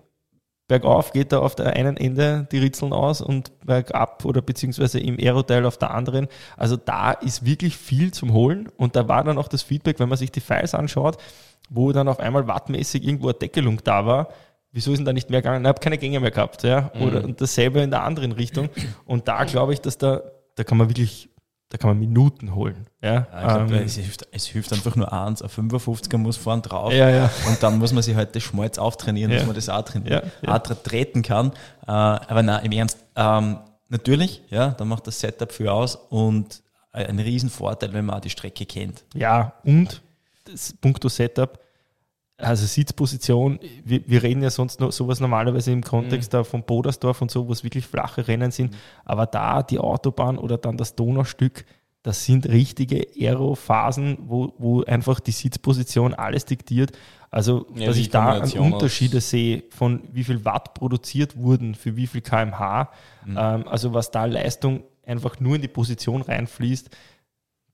[0.66, 5.18] bergauf geht da auf der einen Ende die Ritzeln aus und bergab oder beziehungsweise im
[5.18, 6.26] Aeroteil auf der anderen.
[6.56, 10.08] Also da ist wirklich viel zum Holen und da war dann auch das Feedback, wenn
[10.08, 11.18] man sich die Files anschaut,
[11.68, 14.28] wo dann auf einmal wattmäßig irgendwo eine Deckelung da war.
[14.72, 15.62] Wieso ist denn da nicht mehr gegangen?
[15.62, 16.62] Ich habe keine Gänge mehr gehabt.
[16.62, 16.90] Ja?
[16.98, 18.70] Oder und dasselbe in der anderen Richtung.
[19.04, 20.22] Und da glaube ich, dass da,
[20.54, 21.28] da kann man wirklich,
[21.68, 22.86] da kann man Minuten holen.
[23.02, 26.36] Ja, Ja, ich glaub, Ähm, es, hilft, es hilft einfach nur eins, ein 55er muss
[26.36, 27.30] vorn drauf ja, ja.
[27.48, 30.58] und dann muss man sich halt das Schmalz auftrainieren, dass man das auch trainieren, auch
[30.58, 31.52] treten kann.
[31.86, 33.58] Äh, aber nein, im Ernst, ähm,
[33.88, 38.30] natürlich, ja, dann macht das Setup viel aus und ein Riesenvorteil, wenn man auch die
[38.30, 39.04] Strecke kennt.
[39.14, 40.02] Ja, und
[40.44, 41.58] das Punkto Setup,
[42.38, 47.22] also Sitzposition, wir, wir reden ja sonst noch sowas normalerweise im Kontext da von Bodersdorf
[47.22, 50.94] und so, wo es wirklich flache Rennen sind, aber da die Autobahn oder dann das
[50.94, 51.64] Donaustück,
[52.02, 56.92] das sind richtige Aero-Phasen, wo, wo einfach die Sitzposition alles diktiert.
[57.30, 62.06] Also, Ja, dass ich da Unterschiede sehe, von wie viel Watt produziert wurden, für wie
[62.06, 62.88] viel kmh,
[63.26, 66.90] ähm, also was da Leistung einfach nur in die Position reinfließt,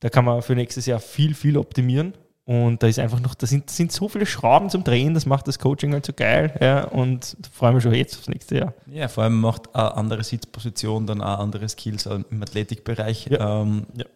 [0.00, 2.14] da kann man für nächstes Jahr viel, viel optimieren.
[2.44, 5.46] Und da ist einfach noch, da sind, sind so viele Schrauben zum Drehen, das macht
[5.46, 6.52] das Coaching halt so geil.
[6.60, 8.74] Ja, und da freue mich schon jetzt aufs nächste Jahr.
[8.86, 13.62] Ja, vor allem macht eine andere Sitzposition dann auch andere Skills im Athletikbereich Ja.
[13.62, 14.06] ähm, Ja.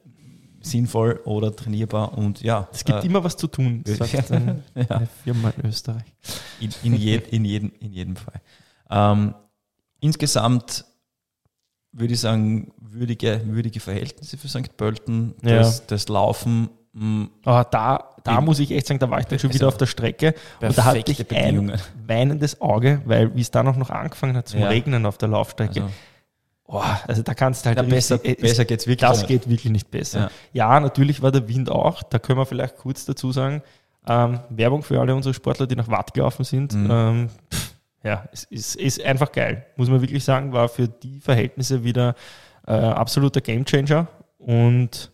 [0.61, 4.87] sinnvoll oder trainierbar und ja, Es gibt äh, immer was zu tun, sagt eine, ja.
[4.97, 6.13] eine Firma in Österreich.
[6.59, 8.41] In, in, je, in, jedem, in jedem Fall.
[8.91, 9.35] Ähm,
[10.01, 10.85] insgesamt
[11.93, 14.77] würde ich sagen, würdige, würdige Verhältnisse für St.
[14.77, 15.35] Pölten.
[15.43, 16.69] Das, das Laufen,
[17.45, 19.77] Aber da, da muss ich echt sagen, da war ich dann schon Also, wieder auf
[19.77, 20.35] der Strecke.
[20.61, 21.73] Und da hatte ich ein
[22.07, 24.69] weinendes Auge, weil wie es da noch, noch angefangen hat zum Ja.
[24.69, 25.83] Regnen auf der Laufstrecke.
[25.83, 25.93] Also,
[26.69, 29.09] Oh, also da kannst du halt ja, besser, richtig- es- besser geht es wirklich.
[29.09, 29.29] Das nicht.
[29.29, 30.31] geht wirklich nicht besser.
[30.53, 30.73] Ja.
[30.75, 30.81] Ja.
[30.81, 32.03] natürlich war der Wind auch.
[32.03, 33.63] Da können wir vielleicht kurz dazu sagen.
[34.09, 36.75] Ähm, Werbung für alle unsere Sportler, die nach Watt gelaufen sind.
[36.75, 36.89] Mhm.
[36.91, 37.29] Ähm,
[38.03, 39.65] ja, es ist, ist einfach geil.
[39.77, 42.17] Muss man wirklich sagen, war für die Verhältnisse wieder
[42.67, 44.09] äh, absoluter Gamechanger.
[44.39, 45.13] Und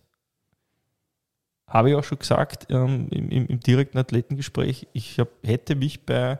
[1.73, 6.05] habe ich auch schon gesagt ähm, im, im, im direkten Athletengespräch, ich hab, hätte mich
[6.05, 6.39] bei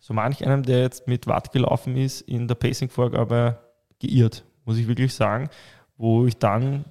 [0.00, 3.58] so manch einem, der jetzt mit Watt gelaufen ist, in der Pacing-Vorgabe
[4.00, 5.48] geirrt, muss ich wirklich sagen,
[5.96, 6.84] wo ich dann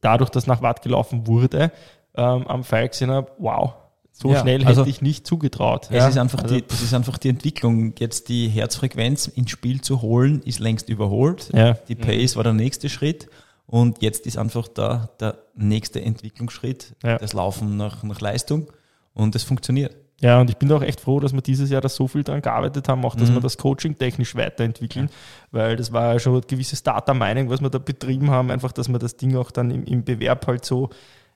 [0.00, 1.72] dadurch, dass nach Watt gelaufen wurde,
[2.14, 3.74] ähm, am Pfeil gesehen habe, wow,
[4.12, 5.86] so Ja, schnell also hätte ich nicht zugetraut.
[5.90, 7.94] Es, Ja, ist einfach also, die, es ist einfach die Entwicklung.
[7.98, 11.50] Jetzt die Herzfrequenz ins Spiel zu holen, ist längst überholt.
[11.52, 11.74] Ja.
[11.74, 13.28] Die Pace war der nächste Schritt.
[13.70, 17.18] Und jetzt ist einfach da der nächste Entwicklungsschritt, Ja.
[17.18, 18.72] das Laufen nach, nach Leistung.
[19.14, 19.94] Und es funktioniert.
[20.20, 22.42] Ja, und ich bin auch echt froh, dass wir dieses Jahr da so viel dran
[22.42, 23.34] gearbeitet haben, auch dass Mhm.
[23.34, 25.10] wir das Coaching technisch weiterentwickeln,
[25.52, 28.72] weil das war ja schon ein gewisses Data Mining, was wir da betrieben haben, einfach,
[28.72, 30.88] dass man das Ding auch dann im, im Bewerb halt so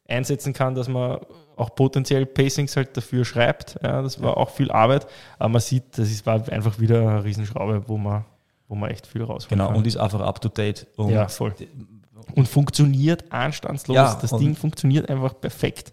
[0.08, 1.18] einsetzen kann, dass man
[1.56, 3.78] auch potenziell Pacings halt dafür schreibt.
[3.84, 5.06] Ja, das war auch viel Arbeit,
[5.38, 8.24] aber man sieht, das ist, war einfach wieder eine Riesenschraube, wo man,
[8.68, 9.68] wo man echt viel rausholen Genau.
[9.68, 9.76] kann.
[9.76, 10.86] Und ist einfach up to date.
[10.96, 11.54] Und ja, voll.
[12.34, 13.94] Und funktioniert anstandslos.
[13.94, 15.92] Ja, das Ding funktioniert einfach perfekt.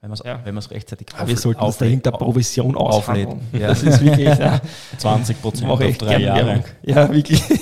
[0.00, 0.40] wenn man es Ja.
[0.44, 3.28] wenn rechtzeitig Aber wir sollten das auflä- dahinter Provision auflädt.
[3.52, 3.68] Ja.
[3.68, 4.60] Das ist wirklich, ja,
[4.98, 6.46] 20 Prozent auf echt drei Jahre.
[6.46, 6.64] Werbung.
[6.82, 7.40] Ja, wirklich.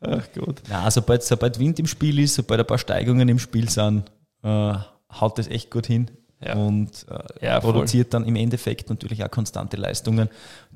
[0.00, 0.62] Ach Gott.
[0.70, 4.04] Ja, sobald, sobald Wind im Spiel ist, sobald ein paar Steigungen im Spiel sind,
[4.42, 4.74] äh,
[5.20, 6.10] haut das echt gut hin.
[6.40, 6.54] Ja.
[6.54, 7.06] Und
[7.40, 10.28] äh, Ja, produziert dann im Endeffekt natürlich auch konstante Leistungen,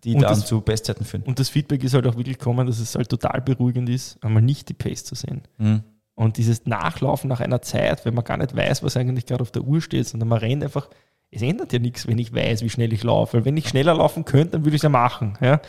[0.03, 1.23] die Und dann das- zu Bestzeiten führen.
[1.23, 4.43] Und das Feedback ist halt auch wirklich gekommen, dass es halt total beruhigend ist, einmal
[4.43, 5.43] nicht die Pace zu sehen.
[5.59, 5.83] Mhm.
[6.15, 9.51] Und dieses Nachlaufen nach einer Zeit, wenn man gar nicht weiß, was eigentlich gerade auf
[9.53, 10.89] der Uhr steht, sondern man rennt einfach,
[11.31, 13.39] es ändert ja nichts, wenn ich weiß, wie schnell ich laufe.
[13.39, 15.39] Weil wenn ich schneller laufen könnte, dann würde ich es ja machen.
[15.41, 15.61] Ja?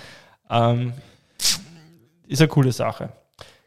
[0.49, 0.91] Ähm,
[2.27, 3.10] ist eine coole Sache.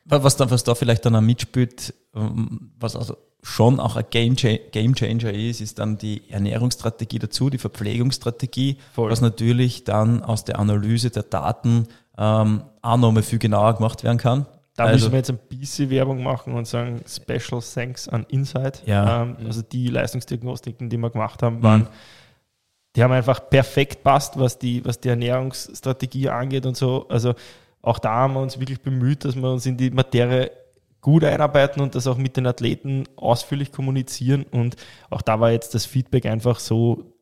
[0.09, 4.37] Was da, was da vielleicht dann auch mitspielt, ähm, was also schon auch ein Game,
[4.37, 9.11] Cha- Game Changer ist, ist dann die Ernährungsstrategie dazu, die Verpflegungsstrategie, Voll.
[9.11, 11.87] was natürlich dann aus der Analyse der Daten
[12.19, 14.47] ähm, auch nochmal viel genauer gemacht werden kann.
[14.77, 18.83] Da Also- müssen wir jetzt ein bisschen Werbung machen und sagen, Special Thanks an Insight.
[18.87, 19.23] Ja.
[19.23, 21.62] Ähm, also die Leistungsdiagnostiken, die wir gemacht haben, Mhm.
[21.62, 21.88] waren,
[22.95, 27.07] die haben einfach perfekt passt, was die, was die Ernährungsstrategie angeht und so.
[27.09, 27.35] Also
[27.87, 30.51] auch da haben wir uns wirklich bemüht, dass wir uns in die Materie
[31.01, 34.42] gut einarbeiten und das auch mit den Athleten ausführlich kommunizieren.
[34.51, 34.77] Und
[35.09, 37.12] auch da war jetzt das Feedback einfach so,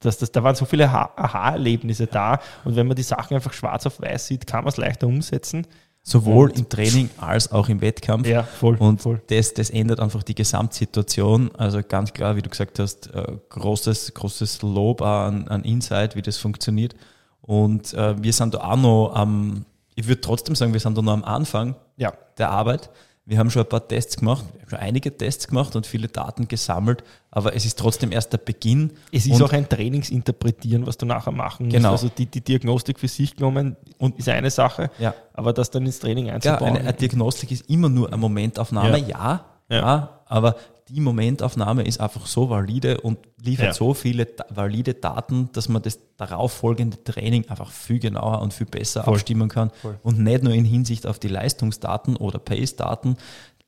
[0.00, 2.38] dass das, da waren so viele Aha- Aha-Erlebnisse da.
[2.64, 5.66] Und wenn man die Sachen einfach schwarz auf weiß sieht, kann man es leichter umsetzen.
[6.06, 8.28] Sowohl Und- im Training als auch im Wettkampf.
[8.28, 8.76] Ja, voll.
[8.76, 9.20] Und voll.
[9.28, 11.50] Das, das ändert einfach die Gesamtsituation.
[11.56, 16.22] Also ganz klar, wie du gesagt hast, äh, großes, großes Lob an, an Insight, wie
[16.22, 16.94] das funktioniert.
[17.40, 21.02] Und äh, wir sind da auch noch am, ich würde trotzdem sagen, wir sind da
[21.02, 22.90] noch am Anfang Ja, der Arbeit.
[23.26, 27.02] Wir haben schon ein paar Tests gemacht, schon einige Tests gemacht und viele Daten gesammelt,
[27.30, 28.92] aber es ist trotzdem erst der Beginn.
[29.12, 31.76] Es ist auch ein Trainingsinterpretieren, was du nachher machen musst.
[31.76, 31.92] Genau.
[31.92, 35.86] Also die, die Diagnostik für sich genommen Und- ist eine Sache, Ja, aber das dann
[35.86, 36.64] ins Training Ja, einzubauen.
[36.76, 39.44] eine, eine Diagnostik ist immer nur eine Momentaufnahme, ja, Ja.
[39.70, 40.20] ja, Ja.
[40.26, 40.56] aber
[40.88, 43.72] die Momentaufnahme ist einfach so valide und liefert Ja.
[43.74, 48.66] so viele da- valide Daten, dass man das darauffolgende Training einfach viel genauer und viel
[48.66, 49.14] besser Voll.
[49.14, 49.98] abstimmen kann Voll.
[50.02, 53.16] und nicht nur in Hinsicht auf die Leistungsdaten oder Pace-Daten.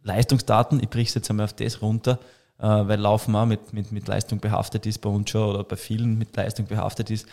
[0.02, 2.18] Leistungsdaten, ich brich es jetzt einmal auf das runter,
[2.58, 5.76] äh, weil Laufen auch mit, mit, mit Leistung behaftet ist bei uns schon oder bei
[5.76, 7.26] vielen mit Leistung behaftet ist,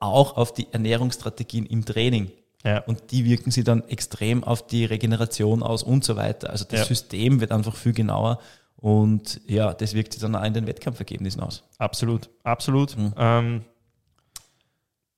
[0.00, 2.30] auch auf die Ernährungsstrategien im Training.
[2.64, 2.78] ja.
[2.80, 6.50] Und die wirken sie dann extrem auf die Regeneration aus und so weiter.
[6.50, 6.84] Also das Ja.
[6.86, 8.38] System wird einfach viel genauer
[8.80, 11.64] und ja, das wirkt sich dann auch in den Wettkampfergebnissen aus.
[11.78, 12.96] Absolut, absolut.
[12.96, 13.12] Mhm.
[13.16, 13.64] Ähm,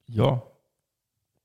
[0.08, 0.42] ja,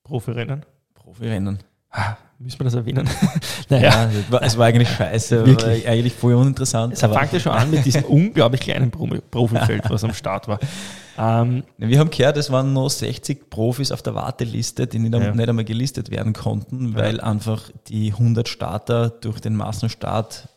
[0.04, 0.65] Profirennen.
[0.93, 1.60] Profirennen.
[1.89, 3.08] Ah, müssen wir das erwähnen?
[3.69, 5.88] naja, Ja, es war, es war eigentlich scheiße, Wirklich.
[5.88, 6.93] eigentlich voll uninteressant.
[6.93, 10.60] es fängt ja schon an mit diesem unglaublich kleinen Profifeld, was am Start war.
[11.17, 15.34] Ähm, Wir haben gehört, es waren noch 60 Profis auf der Warteliste, die nicht, Ja.
[15.34, 20.49] nicht einmal gelistet werden konnten, weil einfach die 100 Starter durch den Massenstart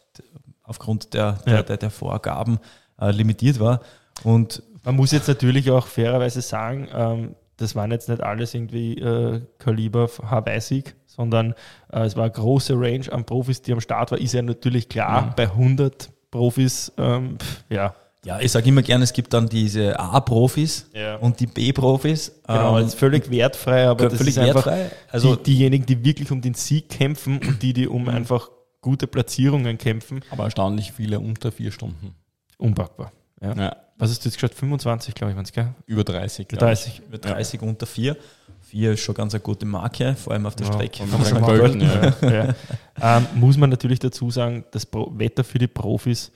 [0.68, 1.62] aufgrund der, der, Ja.
[1.64, 2.59] der, der Vorgaben
[3.00, 3.81] äh, limitiert war.
[4.22, 8.94] Und Man muss jetzt natürlich auch fairerweise sagen, ähm, das waren jetzt nicht alles irgendwie
[8.98, 11.54] äh, Kaliber Hawaii-Sieg, sondern
[11.92, 14.18] äh, es war eine große Range an Profis, die am Start war.
[14.18, 15.33] Ist ja natürlich klar, Mhm.
[15.37, 17.94] bei 100 Profis, ähm, pff, ja.
[18.24, 21.16] ja, ich sage immer gerne, es gibt dann diese A-Profis Ja.
[21.16, 22.40] und die B-Profis.
[22.46, 24.90] Genau, Ähm, ist völlig wertfrei, aber das völlig ist einfach wertfrei.
[25.11, 28.50] Also die, diejenigen, die wirklich um den Sieg kämpfen und die, die um einfach
[28.81, 32.14] gute Platzierungen kämpfen, Aber erstaunlich viele unter vier Stunden.
[32.59, 33.12] unpackbar.
[33.41, 33.55] Ja.
[33.55, 34.55] Ja, Was hast du jetzt gesagt?
[34.55, 35.73] 25, glaube ich, waren es, gell?
[35.87, 36.49] über 30.
[36.49, 36.67] glaub ich.
[36.85, 37.03] 30.
[37.07, 38.17] über 30 unter 4.
[38.62, 41.05] 4 ist schon ganz eine gute Marke, vor allem auf der Ja, Strecke.
[41.11, 41.45] dann sagen.
[41.45, 42.14] Golden, ja.
[42.23, 42.55] ja.
[43.19, 46.33] ähm, muss man natürlich dazu sagen, das Wetter für die Profis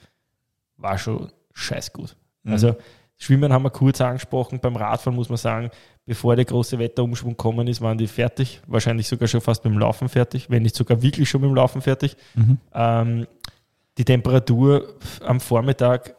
[0.77, 2.15] war schon scheiß gut.
[2.43, 2.53] Mhm.
[2.53, 2.75] Also
[3.17, 5.69] Schwimmen haben wir kurz angesprochen, beim Radfahren muss man sagen,
[6.05, 9.79] bevor der große Wetterumschwung kommen ist, waren die fertig, wahrscheinlich sogar schon fast mit dem
[9.79, 12.17] Laufen fertig, wenn nicht sogar wirklich schon mit dem Laufen fertig.
[12.35, 12.57] Mhm.
[12.73, 13.27] Ähm,
[13.97, 14.95] die Temperatur
[15.25, 16.15] am Vormittag,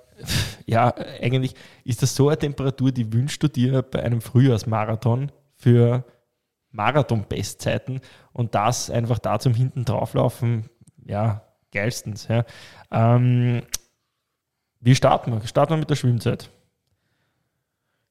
[0.66, 1.54] ja, eigentlich
[1.84, 6.04] ist das so eine Temperatur, die wünschst du dir bei einem Frühjahrsmarathon für
[6.70, 8.00] Marathon-Bestzeiten
[8.32, 10.70] und das einfach da zum hinten drauflaufen,
[11.04, 12.28] ja, geilstens.
[12.28, 12.44] Ja.
[12.90, 13.62] Ähm,
[14.80, 15.46] wie starten wir?
[15.46, 16.50] Starten wir mit der Schwimmzeit.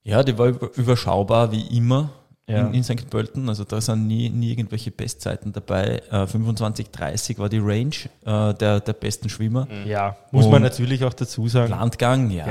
[0.04, 2.10] Ja, die war über- überschaubar wie immer
[2.48, 2.68] Ja.
[2.68, 3.10] in, in St.
[3.10, 3.48] Pölten.
[3.48, 6.02] Also da sind nie, nie irgendwelche Bestzeiten dabei.
[6.12, 9.68] Äh, 25, 30 war die Range äh, der, der besten Schwimmer.
[9.86, 11.70] Ja, muss man Und natürlich auch dazu sagen.
[11.72, 12.46] Landgang, ja.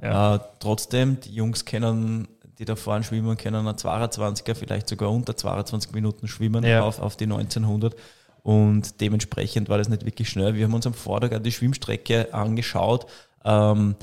[0.00, 0.34] Genau, ja.
[0.36, 2.28] Äh, trotzdem, die Jungs kennen,
[2.58, 6.80] die da vorne schwimmen, können einen 22er, vielleicht sogar unter 22 Minuten schwimmen Ja.
[6.82, 7.94] auf, auf die 1900.
[8.42, 10.54] Und dementsprechend war das nicht wirklich schnell.
[10.54, 13.04] Wir haben uns am Vortag die Schwimmstrecke angeschaut.
[13.44, 13.96] Ähm,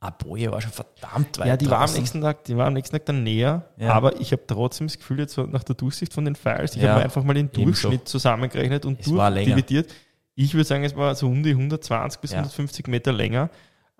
[0.00, 2.94] Aboye war schon verdammt weit Ja, die war, am nächsten Tag, die war am nächsten
[2.96, 3.92] Tag dann näher, Ja.
[3.94, 6.92] aber ich habe trotzdem das Gefühl, jetzt nach der Durchsicht von den Files, ich Ja,
[6.94, 7.64] habe einfach mal den ebenso.
[7.64, 9.92] Durchschnitt zusammengerechnet und durchdividiert.
[10.36, 12.38] Ich würde sagen, es war so um die 120 bis Ja.
[12.38, 13.50] 150 Meter länger.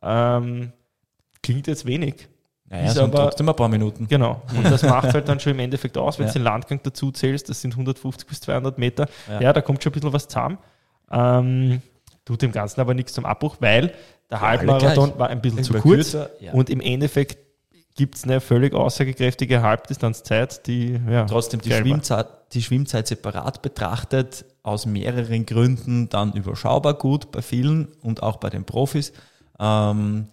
[0.01, 0.73] Ähm,
[1.43, 2.29] klingt jetzt wenig.
[2.67, 4.07] Naja, ist aber- trotzdem ein paar Minuten.
[4.07, 4.43] Genau.
[4.55, 7.49] Und das macht halt dann schon im Endeffekt aus, wenn du den Landgang dazu zählst,
[7.49, 9.09] das sind 150 bis 200 Meter.
[9.29, 9.41] Ja.
[9.41, 10.59] Ja, da kommt schon ein bisschen was zusammen.
[11.11, 11.83] Ähm,
[12.25, 13.93] tut dem Ganzen aber nichts zum Abbruch, weil
[14.31, 15.95] der Halbmarathon war ein bisschen zu War kurz.
[15.95, 16.53] kürzer, ja.
[16.53, 17.39] Und im Endeffekt
[17.95, 21.79] gibt es eine völlig aussagekräftige Halbdistanzzeit, die ja, Trotzdem die war.
[21.79, 28.37] Schwimmzeit, die Schwimmzeit separat betrachtet, aus mehreren Gründen dann überschaubar gut bei vielen und auch
[28.37, 29.13] bei den Profis.
[29.59, 30.29] Ähm,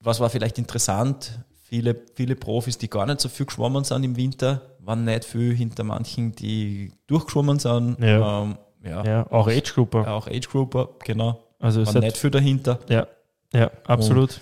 [0.00, 1.38] was war vielleicht interessant?
[1.62, 5.54] Viele, viele Profis, die gar nicht so viel geschwommen sind im Winter, waren nicht viel
[5.54, 8.00] hinter manchen, die durchgeschwommen sind.
[8.00, 8.42] Ja.
[8.42, 9.04] Ähm, ja.
[9.04, 10.12] Ja, auch Age Grouper.
[10.12, 11.42] Auch Age Grouper, genau.
[11.58, 12.80] Also es hat, nicht viel dahinter.
[12.88, 13.06] ja,
[13.52, 14.40] ja, absolut.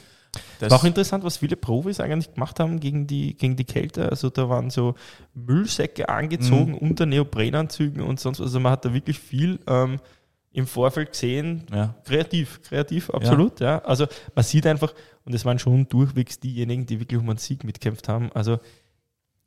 [0.61, 4.11] Das War auch interessant, was viele Profis eigentlich gemacht haben gegen die, gegen die Kälte.
[4.11, 4.95] Also da waren so
[5.35, 8.47] Müllsäcke angezogen unter Neoprenanzügen und sonst was.
[8.47, 9.99] Also man hat da wirklich viel ähm,
[10.53, 11.65] im Vorfeld gesehen.
[11.73, 11.95] ja.
[12.05, 13.61] Kreativ, kreativ, absolut.
[13.61, 13.79] Ja.
[13.81, 17.65] Also man sieht einfach, und es waren schon durchwegs diejenigen, die wirklich um einen Sieg
[17.65, 18.31] mitkämpft haben.
[18.33, 18.59] Also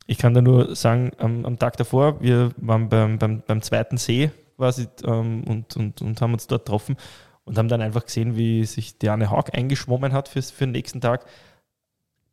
[0.06, 3.96] ich kann da nur sagen, am, am Tag davor, wir waren beim, beim, beim zweiten
[3.96, 6.96] See quasi ähm, und, und, und haben uns dort getroffen
[7.44, 11.00] und haben dann einfach gesehen, wie sich Diane Haug eingeschwommen hat fürs, für den nächsten
[11.00, 11.26] Tag.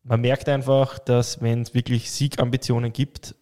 [0.04, 3.36] Man merkt einfach, dass wenn es wirklich Siegambitionen gibt,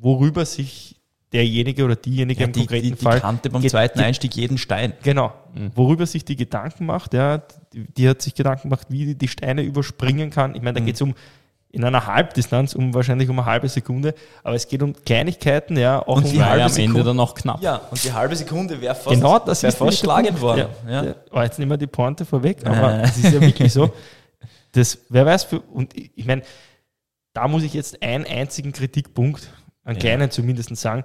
[0.00, 1.00] worüber sich
[1.32, 4.58] derjenige oder diejenige Ja, im die, konkreten die, die Fall kannte beim zweiten Einstieg jeden
[4.58, 4.92] Stein.
[5.02, 5.32] Genau.
[5.54, 5.72] Mhm.
[5.74, 7.38] Worüber sich die Gedanken macht, ja,
[7.72, 10.54] die, die hat sich Gedanken gemacht, wie die die Steine überspringen kann.
[10.54, 10.86] Ich meine, da Mhm.
[10.86, 11.14] geht es um
[11.76, 16.00] in einer Halbdistanz um wahrscheinlich um eine halbe Sekunde, aber es geht um Kleinigkeiten, ja,
[16.00, 17.04] auch Und um die halbe ja am Ende Sekunde.
[17.04, 17.62] dann noch knapp.
[17.62, 20.66] Ja, und die halbe Sekunde wäre fast, Genau, das wär ist fast schlagend worden.
[20.88, 21.14] Ja, Ja.
[21.30, 23.02] Oh, jetzt nehmen wir die Pointe vorweg, aber Äh.
[23.02, 23.90] es ist ja wirklich so.
[24.72, 26.42] Das, wer weiß, für, und ich, ich meine,
[27.34, 29.50] da muss ich jetzt einen einzigen Kritikpunkt,
[29.84, 30.00] einen Ja.
[30.00, 31.04] kleinen zumindest sagen.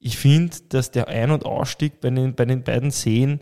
[0.00, 3.40] Ich finde, dass der Ein- und Ausstieg bei den, bei den beiden Seen,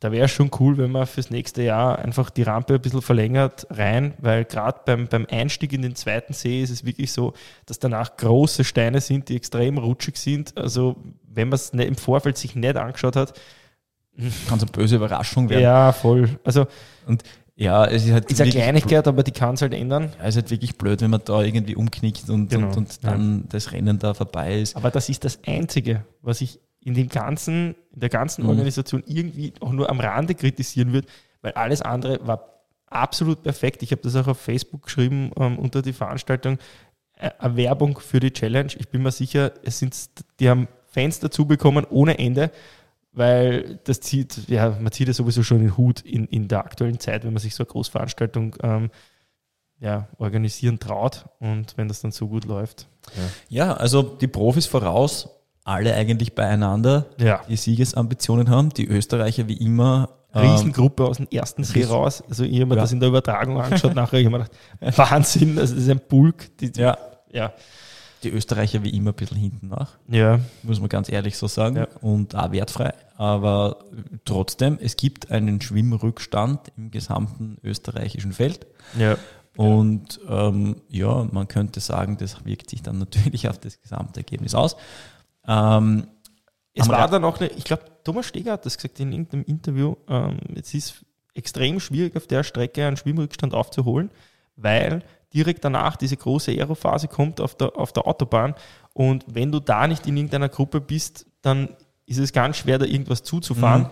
[0.00, 3.66] da wäre schon cool, wenn man fürs nächste Jahr einfach die Rampe ein bisschen verlängert
[3.70, 7.34] rein, weil gerade beim, beim Einstieg in den zweiten See ist es wirklich so,
[7.66, 10.56] dass danach große Steine sind, die extrem rutschig sind.
[10.56, 13.38] Also wenn man es im Vorfeld sich nicht angeschaut hat,
[14.48, 15.62] Kann so eine böse Überraschung werden.
[15.62, 16.28] ja, voll.
[16.44, 16.66] Also
[17.56, 20.12] Ja, es ist halt ist eine Kleinigkeit, aber die kann es halt ändern.
[20.18, 23.44] Ja, ist halt wirklich blöd, wenn man da irgendwie umknickt und, Genau, und, und dann
[23.48, 24.76] das Rennen da vorbei ist.
[24.76, 28.50] Aber das ist das Einzige, was ich in dem ganzen, in der ganzen Mhm.
[28.50, 31.08] Organisation irgendwie auch nur am Rande kritisieren würde,
[31.42, 32.46] weil alles andere war
[32.86, 33.82] absolut perfekt.
[33.82, 36.58] Ich habe das auch auf Facebook geschrieben ähm, unter die Veranstaltung.
[37.16, 38.72] Äh, Eine Werbung für die Challenge.
[38.78, 39.96] Ich bin mir sicher, es sind,
[40.40, 42.50] die haben Fans dazu bekommen ohne Ende,
[43.12, 46.98] weil das zieht, ja, man zieht ja sowieso schon den Hut in, in der aktuellen
[46.98, 48.90] Zeit, wenn man sich so eine Großveranstaltung ähm,
[49.78, 52.88] ja, organisieren traut und wenn das dann so gut läuft.
[53.48, 55.28] Ja, also die Profis voraus,
[55.64, 57.42] alle eigentlich beieinander, Ja.
[57.48, 58.70] die Siegesambitionen haben.
[58.70, 60.10] Die Österreicher wie immer.
[60.32, 62.22] ähm, Riesengruppe aus dem ersten See raus.
[62.28, 62.82] Also ich habe mir Ja.
[62.82, 64.20] das in der Übertragung angeschaut nachher.
[64.20, 64.46] Ich habe mir
[64.80, 66.56] gedacht, Wahnsinn, also das ist ein Bulk.
[66.58, 66.96] Die, Ja,
[67.32, 67.52] ja.
[68.22, 70.38] die Österreicher wie immer ein bisschen hinten nach, Ja.
[70.62, 71.76] muss man ganz ehrlich so sagen.
[71.78, 71.88] Ja.
[72.00, 72.94] Und auch wertfrei.
[73.16, 73.78] Aber
[74.24, 78.68] trotzdem, es gibt einen Schwimmrückstand im gesamten österreichischen Feld.
[78.96, 79.16] Ja.
[79.56, 84.76] Und ähm, ja, man könnte sagen, das wirkt sich dann natürlich auf das Gesamtergebnis aus.
[85.46, 86.06] Ähm,
[86.74, 89.96] Es war dann auch eine, ich glaube, Thomas Steger hat das gesagt in irgendeinem Interview,
[90.08, 94.10] ähm, es ist extrem schwierig auf der Strecke einen Schwimmrückstand aufzuholen,
[94.56, 98.54] weil direkt danach diese große Aerophase kommt auf der, auf der Autobahn
[98.94, 101.70] und wenn du da nicht in irgendeiner Gruppe bist, dann
[102.06, 103.82] ist es ganz schwer, da irgendwas zuzufahren.
[103.82, 103.88] Mhm.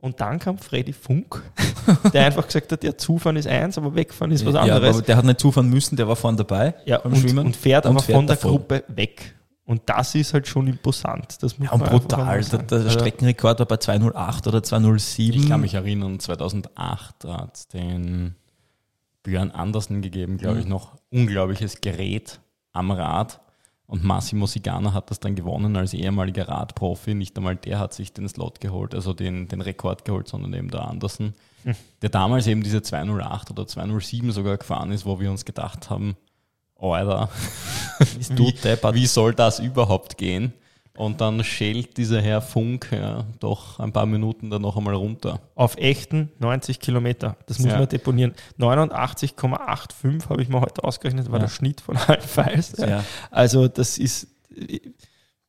[0.00, 1.42] Und dann kam Freddy Funk,
[2.12, 4.94] der einfach gesagt hat, ja, Zufahren ist eins, aber wegfahren ist was ja, anderes.
[4.96, 7.46] aber der hat nicht zufahren müssen, der war vorne dabei Ja, beim und, Schwimmen.
[7.46, 8.50] und fährt und aber fährt von der davon.
[8.52, 9.34] Gruppe weg.
[9.68, 11.42] Und das ist halt schon imposant.
[11.42, 12.24] Das muss Ja, und brutal.
[12.24, 12.66] mal Der, sagen.
[12.68, 15.42] der Also, Streckenrekord war bei 208 oder 207.
[15.42, 18.34] Ich kann mich erinnern, 2008 hat es den
[19.22, 20.70] Björn Andersen gegeben, glaube ich, Mhm.
[20.70, 22.40] noch unglaubliches Gerät
[22.72, 23.40] am Rad.
[23.86, 27.14] Und Massimo Sigana hat das dann gewonnen als ehemaliger Radprofi.
[27.14, 30.70] Nicht einmal der hat sich den Slot geholt, also den, den Rekord geholt, sondern eben
[30.70, 31.74] der Andersen, Hm.
[32.02, 36.16] der damals eben diese 208 oder 207 sogar gefahren ist, wo wir uns gedacht haben,
[36.78, 37.28] Alter,
[38.20, 40.52] Ist du wie, wie soll das überhaupt gehen?
[40.96, 45.38] Und dann schält dieser Herr Funk ja, doch ein paar Minuten dann noch einmal runter.
[45.54, 47.36] auf echten 90 Kilometer.
[47.46, 47.78] Das muss Ja.
[47.78, 48.34] man deponieren.
[48.58, 51.44] 89,85 habe ich mir heute ausgerechnet, war Ja.
[51.46, 52.64] der Schnitt von allen.
[52.78, 53.04] Ja.
[53.30, 54.26] Also das ist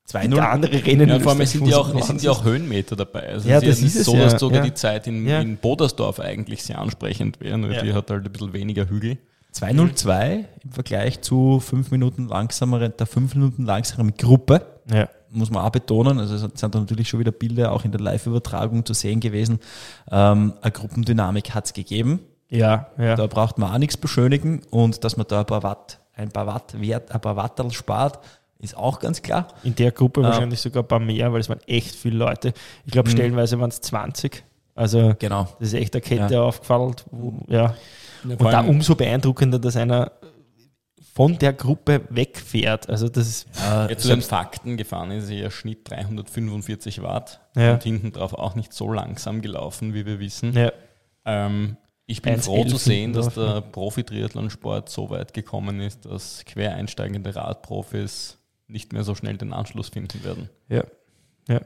[0.08, 0.36] 2-0.
[0.36, 1.10] der andere Rennen.
[1.10, 2.26] Ja, vor allem es sind ja auch, man es sind machen.
[2.26, 3.30] ja auch Höhenmeter dabei.
[3.30, 6.20] Also Ja, es ist das ist es so, dass sogar die Zeit in, in Bodersdorf
[6.20, 9.18] eigentlich sehr ansprechend wäre, nur die hat halt ein bisschen weniger Hügel.
[9.52, 15.08] 202 im Vergleich zu 5 Minuten langsamere, der 5 Minuten langsameren Gruppe, Ja.
[15.32, 16.20] muss man auch betonen.
[16.20, 19.60] Also es sind natürlich schon wieder Bilder auch in der Live-Übertragung zu sehen gewesen.
[20.12, 22.20] Ähm, eine Gruppendynamik hat es gegeben.
[22.50, 23.16] Ja, ja.
[23.16, 26.48] Da braucht man auch nichts beschönigen und dass man da ein paar Watt, ein paar
[26.48, 28.20] Watt Wert, ein paar Watterl spart,
[28.60, 29.48] ist auch ganz klar.
[29.64, 30.30] In der Gruppe Ah.
[30.30, 32.54] wahrscheinlich sogar ein paar mehr, weil es waren echt viele Leute.
[32.86, 33.14] Ich glaube, Mhm.
[33.14, 34.44] stellenweise waren es 20.
[34.76, 35.48] Also Genau.
[35.60, 36.96] das ist echt eine Kette aufgefallen.
[37.12, 37.76] Wo, ja.
[38.24, 40.12] Ja, Und da umso beeindruckender, dass einer
[41.14, 42.90] von der Gruppe wegfährt.
[42.90, 47.74] Also das ist Äh, Ja, zu den Fakten gefahren ist er Schnitt 345 Watt Ja.
[47.74, 50.54] und hinten drauf auch nicht so langsam gelaufen, wie wir wissen.
[50.54, 50.72] ja,
[51.26, 56.44] Ähm, ich bin 1,11 froh zu sehen, dass der Profi-Triathlon-Sport so weit gekommen ist, dass
[56.46, 60.50] quereinsteigende Radprofis nicht mehr so schnell den Anschluss finden werden.
[60.70, 60.84] ja,
[61.48, 61.60] ja.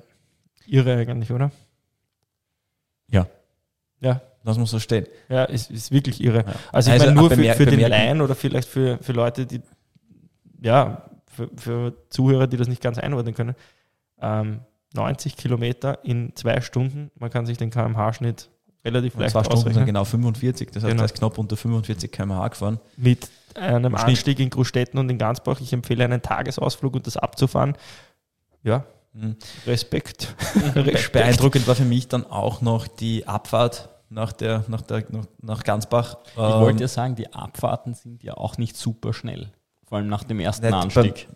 [0.65, 1.51] Irre eigentlich, oder?
[3.11, 3.27] Ja.
[3.99, 5.05] Ja, Das muss so stehen.
[5.29, 6.39] Ja, ist, ist wirklich irre.
[6.39, 6.53] Ja.
[6.71, 9.61] Also ich Also meine nur für, für den Laien oder vielleicht für, für Leute, die,
[10.61, 13.55] ja, für, für Zuhörer, die das nicht ganz einordnen können.
[14.21, 14.59] Ähm,
[14.93, 18.49] 90 Kilometer in zwei Stunden, man kann sich den kmh-Schnitt
[18.85, 21.05] relativ leicht zwei Stunden sind genau 45, das heißt, Genau.
[21.05, 22.79] ist knapp unter 45 km/h gefahren.
[22.97, 24.07] Mit einem Schnitt.
[24.09, 25.61] Anstieg in Großstädten und in Gansbach.
[25.61, 27.75] Ich empfehle einen Tagesausflug und das abzufahren.
[28.63, 29.35] Ja, Mhm.
[29.67, 30.33] Respekt.
[30.75, 31.11] Respekt.
[31.13, 35.63] Beeindruckend war für mich dann auch noch die Abfahrt nach, der, nach, der, nach, nach
[35.63, 36.17] Gansbach.
[36.31, 39.51] Ich wollte ja sagen, die Abfahrten sind ja auch nicht super schnell.
[39.85, 41.27] Vor allem nach dem ersten Nicht Anstieg.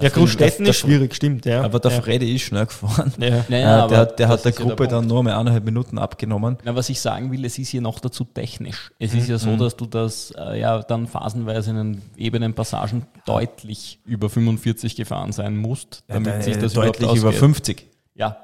[0.00, 1.60] Ja, Großstädten ist schwierig, stimmt, ja.
[1.62, 2.00] Aber der ja.
[2.00, 3.12] Freddy ist schnell gefahren.
[3.18, 3.44] Ja.
[3.50, 4.92] Naja, Äh, der, hat- der hat der ist ja Gruppe Punkt.
[4.92, 6.56] dann nur mal eineinhalb Minuten abgenommen.
[6.64, 8.92] Na, was ich sagen will, es ist hier noch dazu technisch.
[8.98, 9.18] Es Mhm.
[9.18, 14.00] ist ja so, dass du das äh, ja dann phasenweise in den ebenen Passagen deutlich
[14.06, 17.40] über 45 gefahren sein musst, damit sich das Äh, deutlich über ausgeht.
[17.40, 17.86] 50.
[18.14, 18.38] Ja.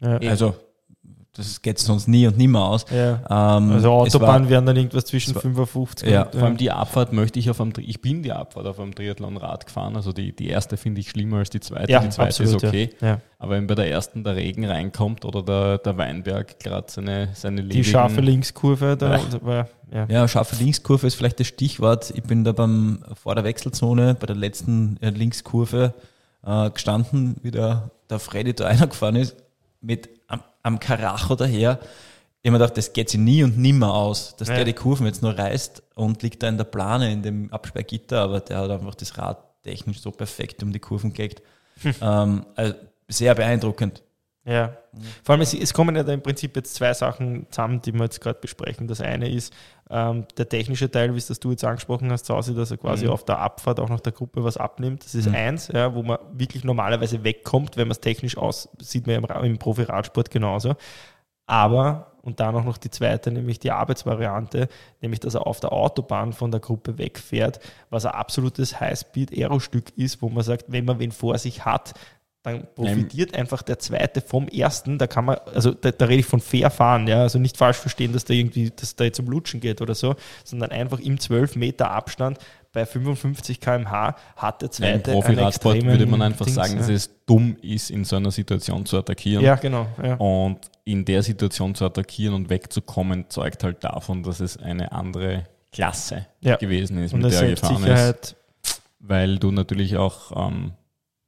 [0.00, 0.54] Also,
[1.34, 2.84] das geht sonst nie und nimmer aus.
[2.90, 3.20] Ja.
[3.56, 6.42] Ähm, Also es Autobahn war- wären dann irgendwas zwischen es war- 55 Ja, und vor
[6.44, 9.96] allem die Abfahrt möchte ich auf einem, ich bin die Abfahrt auf einem Triathlon-Rad gefahren,
[9.96, 12.68] also die, die erste finde ich schlimmer als die zweite, ja, die zweite absolut, ist
[12.68, 12.90] okay.
[13.00, 13.06] Ja.
[13.08, 13.20] Ja.
[13.38, 17.64] Aber wenn bei der ersten der Regen reinkommt oder der, der Weinberg gerade seine, seine
[17.64, 19.22] Die scharfe Linkskurve da, Ja.
[19.40, 20.06] war, ja.
[20.08, 22.12] Ja, scharfe Linkskurve ist vielleicht das Stichwort.
[22.14, 25.94] Ich bin da beim, vor der Wechselzone, bei der letzten äh, Linkskurve
[26.46, 29.34] äh, gestanden, wie der, der Freddy da reingefahren ist,
[29.80, 30.08] mit
[30.62, 31.78] am, Karacho daher.
[32.42, 34.56] Ich habe mir gedacht, das geht sich nie und nimmer aus, dass Ja.
[34.56, 38.20] der die Kurven jetzt nur reißt und liegt da in der Plane, in dem Absperrgitter,
[38.20, 41.42] aber der hat einfach das Rad technisch so perfekt um die Kurven gelegt.
[42.00, 42.74] ähm, also
[43.08, 44.02] sehr beeindruckend.
[44.44, 44.76] Ja.
[45.22, 48.02] Vor allem, es, es kommen ja da im Prinzip jetzt zwei Sachen zusammen, die wir
[48.02, 48.88] jetzt gerade besprechen.
[48.88, 49.54] Das eine ist
[49.88, 53.04] ähm, der technische Teil, wie es das du jetzt angesprochen hast, Sausi, dass er quasi
[53.04, 53.12] Mhm.
[53.12, 55.04] auf der Abfahrt auch noch der Gruppe was abnimmt.
[55.04, 55.34] Das ist Mhm.
[55.36, 59.36] eins, ja, wo man wirklich normalerweise wegkommt, wenn man es technisch aus, sieht man ja
[59.38, 60.74] im, im Profi-Radsport genauso.
[61.46, 64.68] Aber, und dann auch noch die zweite, nämlich die Arbeitsvariante,
[65.00, 70.22] nämlich dass er auf der Autobahn von der Gruppe wegfährt, was ein absolutes Highspeed-Aero-Stück ist,
[70.22, 71.94] wo man sagt, wenn man wen vor sich hat,
[72.42, 74.98] dann profitiert einfach der zweite vom ersten.
[74.98, 77.76] Da kann man, also da, da rede ich von fair fahren, ja, also nicht falsch
[77.76, 81.20] verstehen, dass da irgendwie, dass da jetzt um Lutschen geht oder so, sondern einfach im
[81.20, 82.38] 12 Meter Abstand
[82.72, 86.88] bei 55 km/h hat der Im zweite einen Profiradsport würde man einfach Dings, sagen, dass
[86.88, 86.94] ja.
[86.94, 89.44] es dumm ist, in so einer Situation zu attackieren.
[89.44, 89.86] Ja, genau.
[90.02, 90.14] Ja.
[90.14, 95.44] Und in der Situation zu attackieren und wegzukommen, zeugt halt davon, dass es eine andere
[95.70, 96.56] Klasse Ja.
[96.56, 98.36] gewesen ist, Und mit der er gefahren ist.
[98.98, 100.72] Weil du natürlich auch ähm,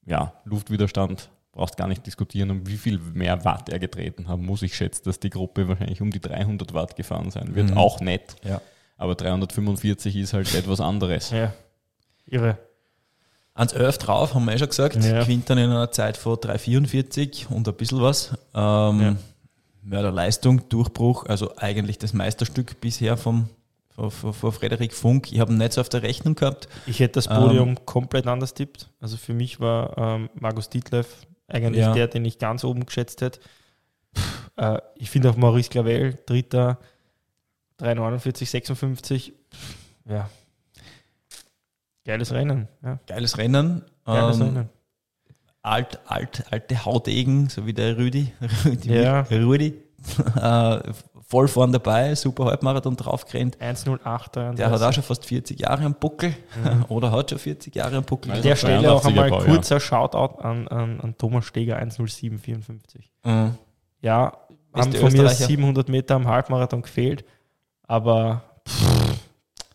[0.06, 4.62] ja, Luftwiderstand brauchst gar nicht diskutieren, um wie viel mehr Watt er getreten haben muss.
[4.62, 7.70] Ich schätze, dass die Gruppe wahrscheinlich um die 300 Watt gefahren sein wird.
[7.70, 7.78] Mhm.
[7.78, 8.36] Auch nett.
[8.42, 8.60] Ja.
[8.96, 11.30] Aber 345 ist halt etwas anderes.
[11.30, 11.52] ja,
[12.26, 12.58] irre.
[13.54, 14.96] Ans 11 drauf, haben wir eh schon gesagt.
[14.96, 15.22] Ja.
[15.22, 18.36] Gewinnt dann in einer Zeit von 3,44 und ein bisschen was.
[18.52, 19.16] Ähm,
[19.82, 23.48] Mörderleistung, Durchbruch, also eigentlich das Meisterstück bisher vom,
[23.94, 25.32] von, von, von Frederik Funk.
[25.32, 26.68] Ich habe ihn nicht so auf der Rechnung gehabt.
[26.86, 28.90] Ich hätte das Podium komplett anders tippt.
[29.00, 31.06] Also für mich war ähm, Markus Dietlev
[31.48, 31.92] eigentlich Ja.
[31.92, 33.40] der, den ich ganz oben geschätzt hätte.
[34.56, 36.78] Äh, ich finde auch Maurice Clavel, Dritter,
[37.80, 39.32] 3,49, 56.
[39.50, 39.76] Pff,
[40.08, 40.28] Ja.
[42.04, 42.68] Geiles Rennen.
[42.82, 42.98] Ja.
[43.06, 43.82] Geiles Rennen.
[44.04, 44.68] Geiles Ähm, Rennen.
[45.62, 48.32] alt, alt, alte Hautegen, so wie der Rüdi.
[48.64, 48.92] Rüdi.
[48.92, 49.22] Ja.
[49.22, 49.74] Rüdi.
[51.34, 53.58] voll vorn dabei, super Halbmarathon draufgerannt.
[53.60, 56.32] 1,08, Der hat auch schon fast 40 Jahre am Buckel
[56.88, 58.30] oder hat schon 40 Jahre am Buckel.
[58.30, 59.46] An der Stelle auch 83er einmal Baujahr.
[59.46, 63.00] kurzer Shoutout an, an, an Thomas Steger, 1,0754.
[63.24, 63.58] Mhm.
[64.00, 64.32] Ja,
[64.72, 65.46] haben von mir Österreicher.
[65.46, 67.24] 700 Meter am Halbmarathon gefehlt,
[67.82, 69.18] aber pff,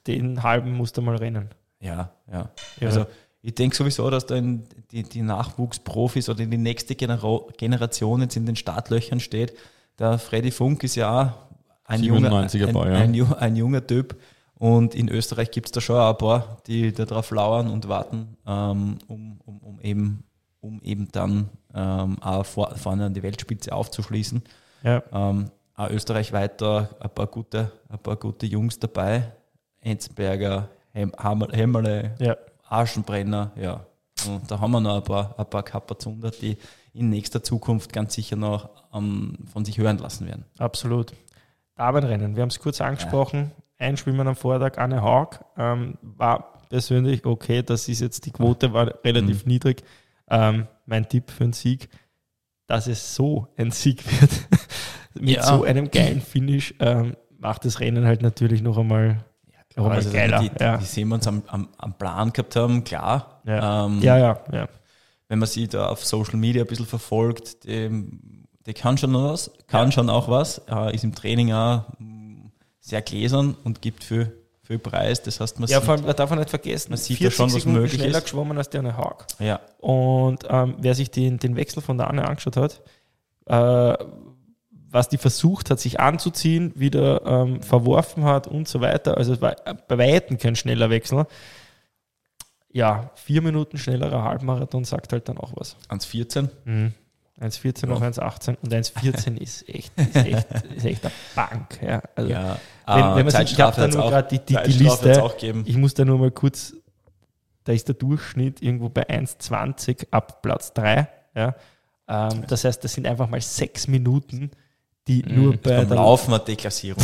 [0.08, 1.50] den halben musste mal rennen.
[1.82, 2.50] Ja, ja.
[2.80, 2.88] Ja.
[2.88, 3.06] Also
[3.42, 8.38] ich denke sowieso, dass da in die, die Nachwuchsprofis oder die nächste Genera Generation jetzt
[8.38, 9.58] in den Startlöchern steht.
[9.98, 11.49] Der Freddy Funk ist ja auch
[11.90, 12.98] ein, junger, 97er ein, Baujahr.
[13.02, 14.16] ein, ju- ein junger Typ.
[14.58, 18.98] Und in Österreich gibt es da schon ein paar, die darauf lauern und warten, ähm,
[19.08, 20.24] um, um, um, eben,
[20.60, 24.42] um eben dann ähm, auch vor, vorne an die Weltspitze aufzuschließen.
[24.84, 29.32] Ja, Ähm, auch österreichweit da ein paar gute, ein paar gute Jungs dabei.
[29.82, 32.36] Enzberger, Hämmerle, ja,
[32.68, 33.86] Aschenbrenner, ja.
[34.28, 36.58] Und da haben wir noch ein paar, ein paar Kappazunder, die
[36.94, 40.44] in nächster Zukunft ganz sicher noch ähm, von sich hören lassen werden.
[40.58, 41.14] absolut.
[41.80, 43.52] Damenrennen, wir haben es kurz angesprochen.
[43.78, 48.94] Einschwimmen am Vortag, Anne Haug, ähm, war persönlich okay, das ist jetzt, die Quote war
[49.06, 49.52] relativ Mhm.
[49.52, 49.84] niedrig.
[50.30, 51.88] Ähm, mein Tipp für einen Sieg,
[52.68, 54.30] dass es so ein Sieg wird,
[55.20, 55.44] mit Ja.
[55.44, 59.24] so einem geilen Finish, ähm, macht das Rennen halt natürlich noch einmal,
[59.78, 60.40] einmal Also geiler.
[60.40, 60.76] die, die, ja.
[60.78, 63.42] die sehen wir uns am, am, am Plan gehabt haben, klar.
[63.46, 63.86] Ja.
[63.86, 64.68] Ähm, ja, ja, ja.
[65.30, 67.90] Wenn man sie da auf Social Media ein bisschen verfolgt, die,
[68.70, 71.84] die kann schon noch was, kann schon auch was, äh, ist im Training auch
[72.80, 74.32] sehr gläsern und gibt viel,
[74.64, 75.22] viel Preis.
[75.24, 77.30] Das heißt, man Ja, sieht, vor allem, man darf man nicht vergessen, Man sieht ja
[77.32, 78.24] schon, was Sekunden möglich schneller ist.
[78.26, 79.26] geschwommen als der Anne Haag.
[79.40, 82.82] ja, Und ähm, wer sich den, den Wechsel von der Anne angeschaut hat,
[83.46, 83.98] äh,
[84.92, 89.18] was die versucht hat, sich anzuziehen, wieder ähm, verworfen hat und so weiter.
[89.18, 89.56] Also es war
[89.88, 91.28] bei Weitem kein schneller Wechsel.
[92.72, 95.76] Ja, vier Minuten schnellerer Halbmarathon sagt halt dann auch was.
[95.90, 96.50] 1,14.
[96.66, 96.94] Mhm.
[97.42, 97.94] 1,14 Ja.
[97.94, 101.80] auf 1,18 und 1,14 ist echt, ist echt, ist echt eine Bank.
[101.82, 102.02] Ja.
[102.16, 105.32] Also, Ja, wenn, wenn man sich, ich habe da nur gerade die, die, die Liste,
[105.66, 106.74] ich muss da nur mal kurz,
[107.64, 111.08] da ist der Durchschnitt irgendwo bei 1,20 ab Platz 3.
[111.36, 111.56] Ja.
[112.08, 114.52] Ähm, das heißt, das sind einfach mal sechs Minuten,
[115.08, 115.36] die Mhm.
[115.44, 117.04] nur bei der Laufen eine Deklassierung.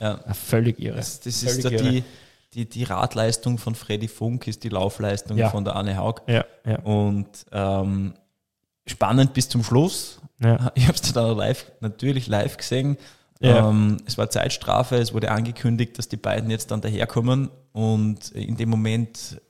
[0.00, 0.20] ja.
[0.26, 0.96] Ah, völlig irre.
[0.96, 1.90] Das, das Völlig ist da irre.
[1.90, 2.04] die,
[2.54, 5.50] die, die Radleistung von Freddy Funk, ist die Laufleistung Ja.
[5.50, 6.22] von der Anne Haug.
[6.28, 8.14] Ja, ja, Und ähm,
[8.86, 10.20] spannend bis zum Schluss.
[10.42, 10.70] ja.
[10.74, 12.96] Ich habe es dann live, natürlich live gesehen.
[13.40, 13.68] Ja.
[13.68, 17.50] Ähm, es war Zeitstrafe, es wurde angekündigt, dass die beiden jetzt dann daherkommen.
[17.72, 19.40] Und in dem Moment,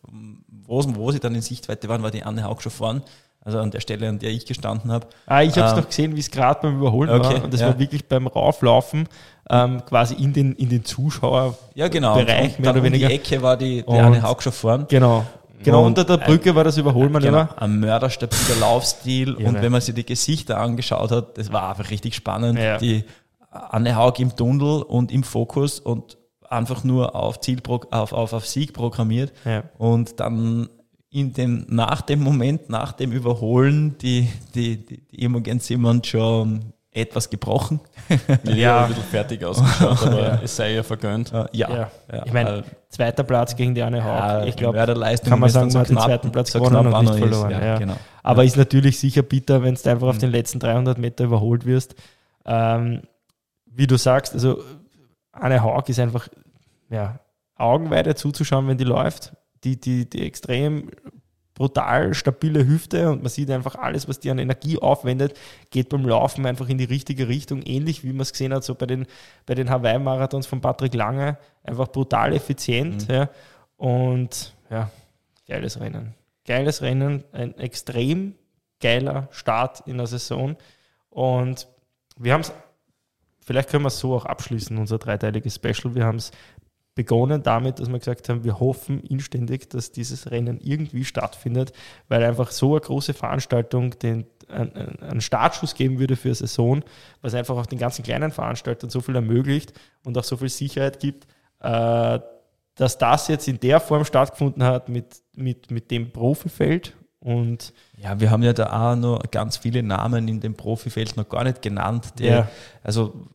[0.66, 3.02] wo, wo sie dann in Sichtweite waren, war die Anne Haug schon vorn.
[3.40, 5.06] Also an der Stelle, an der ich gestanden habe.
[5.26, 7.44] Ah, ich habe es Ähm, noch gesehen, wie es gerade beim Überholen okay, war.
[7.44, 7.68] Und das ja.
[7.68, 9.08] war wirklich beim Rauflaufen
[9.48, 11.56] ähm, quasi in den, in den Zuschauer.
[11.76, 12.16] Ja, genau.
[12.16, 13.06] Mehr oder um weniger.
[13.06, 14.86] die Ecke war die, die Und- Anne Haug schon vorn.
[14.88, 15.24] Genau.
[15.66, 17.44] Genau, Und unter der Brücke war das Überholmanöver.
[17.46, 19.34] Genau, ein mörderstabiler Laufstil.
[19.38, 19.48] Irre.
[19.48, 22.58] Und wenn man sich die Gesichter angeschaut hat, das war einfach richtig spannend.
[22.58, 22.78] Ja.
[22.78, 23.04] Die
[23.50, 28.46] Anne Haug im Tunnel und im Fokus und einfach nur auf Ziel, auf, auf, auf
[28.46, 29.32] Sieg programmiert.
[29.44, 29.64] Ja.
[29.78, 30.68] Und dann
[31.10, 36.72] in dem, nach dem Moment, nach dem Überholen, die, die, die, die Imogen Simmons schon
[36.96, 37.80] etwas gebrochen.
[38.44, 38.82] Ja, Ja.
[38.84, 41.32] ein bisschen fertig ausgeschaut, aber es sei ja vergönnt.
[41.32, 41.90] Äh, Ja.
[42.24, 44.10] Ich meine, zweiter Platz gegen die Anne Haug.
[44.18, 47.00] ja, ich glaube, kann man sagen, man hat den knapp- zweiten Platz so gewonnen knapp
[47.00, 47.18] und nicht ist.
[47.20, 47.50] verloren.
[47.50, 47.78] Ja, Ja.
[47.78, 47.96] Genau.
[48.22, 51.94] Aber ist natürlich sicher bitter, wenn du einfach auf den letzten 300 Meter überholt wirst.
[52.44, 53.02] Ähm,
[53.66, 54.62] wie du sagst, also
[55.32, 56.28] Anne Haug ist einfach
[56.90, 57.18] ja,
[57.56, 59.32] Augenweide zuzuschauen, wenn die läuft.
[59.64, 60.90] Die, die, die extrem
[61.56, 65.36] brutal stabile Hüfte und man sieht einfach alles, was die an Energie aufwendet,
[65.70, 68.74] geht beim Laufen einfach in die richtige Richtung, ähnlich wie man es gesehen hat, so
[68.74, 69.06] bei den,
[69.46, 73.08] bei den Hawaii-Marathons von Patrick Lange, einfach brutal effizient.
[73.08, 73.30] Ja.
[73.78, 74.90] Und ja,
[75.48, 76.14] geiles Rennen.
[76.46, 78.34] Geiles Rennen, ein extrem
[78.80, 80.56] geiler Start in der Saison.
[81.08, 81.66] Und
[82.18, 82.52] wir haben es,
[83.40, 85.94] vielleicht können wir es so auch abschließen, unser dreiteiliges Special.
[85.94, 86.32] Wir haben es
[86.96, 91.72] begonnen damit, dass wir gesagt haben, wir hoffen inständig, dass dieses Rennen irgendwie stattfindet,
[92.08, 96.82] weil einfach so eine große Veranstaltung den, einen, einen Startschuss geben würde für eine Saison,
[97.20, 99.74] was einfach auch den ganzen kleinen Veranstaltern so viel ermöglicht
[100.04, 101.26] und auch so viel Sicherheit gibt,
[101.60, 102.18] äh,
[102.74, 108.20] dass das jetzt in der Form stattgefunden hat mit, mit, mit dem Profifeld und Ja,
[108.20, 111.60] wir haben ja da auch noch ganz viele Namen in dem Profifeld noch gar nicht
[111.60, 112.14] genannt.
[112.18, 112.48] Der, Ja.
[112.84, 113.26] Also,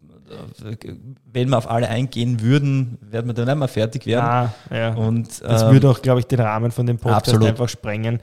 [1.32, 4.52] wenn wir auf alle eingehen würden, werden wir dann nicht mehr fertig werden.
[4.70, 4.94] ja, ja.
[4.96, 7.48] Und, Das ähm, würde auch, glaube ich, den Rahmen von dem Podcast absolut.
[7.48, 8.20] einfach sprengen.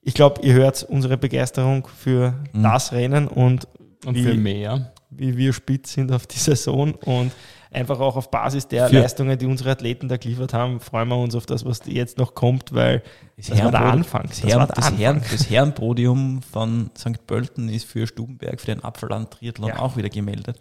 [0.00, 2.62] Ich glaube, ihr hört unsere Begeisterung für Mhm.
[2.62, 3.68] das Rennen und
[4.04, 4.92] Und wie, für mehr.
[5.10, 7.30] wie wir spitz sind auf die Saison und
[7.72, 11.16] einfach auch auf Basis der Für- Leistungen, die unsere Athleten da geliefert haben, freuen wir
[11.16, 13.02] uns auf das, was jetzt noch kommt, weil
[13.36, 14.26] das, das war der Anfang.
[14.28, 14.96] Das, Herren, das, Anfang.
[14.96, 17.26] Herren, das Herrenpodium von St.
[17.26, 19.78] Pölten ist für Stubenberg, für den Apfelland-Triathlon Ja.
[19.78, 20.58] auch wieder gemeldet.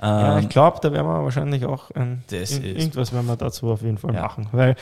[0.00, 1.90] ja, Ähm, ich glaube, da werden wir wahrscheinlich auch
[2.30, 4.22] ist- irgendwas werden wir dazu auf jeden Fall Ja.
[4.22, 4.76] machen, weil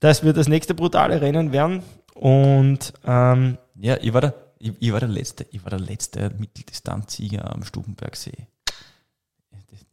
[0.00, 1.82] das wird das nächste brutale Rennen werden
[2.14, 6.30] und ähm, ja, ich war, der, ich, ich, war der letzte, ich war der letzte
[6.38, 8.46] Mitteldistanzsieger am Stubenbergsee.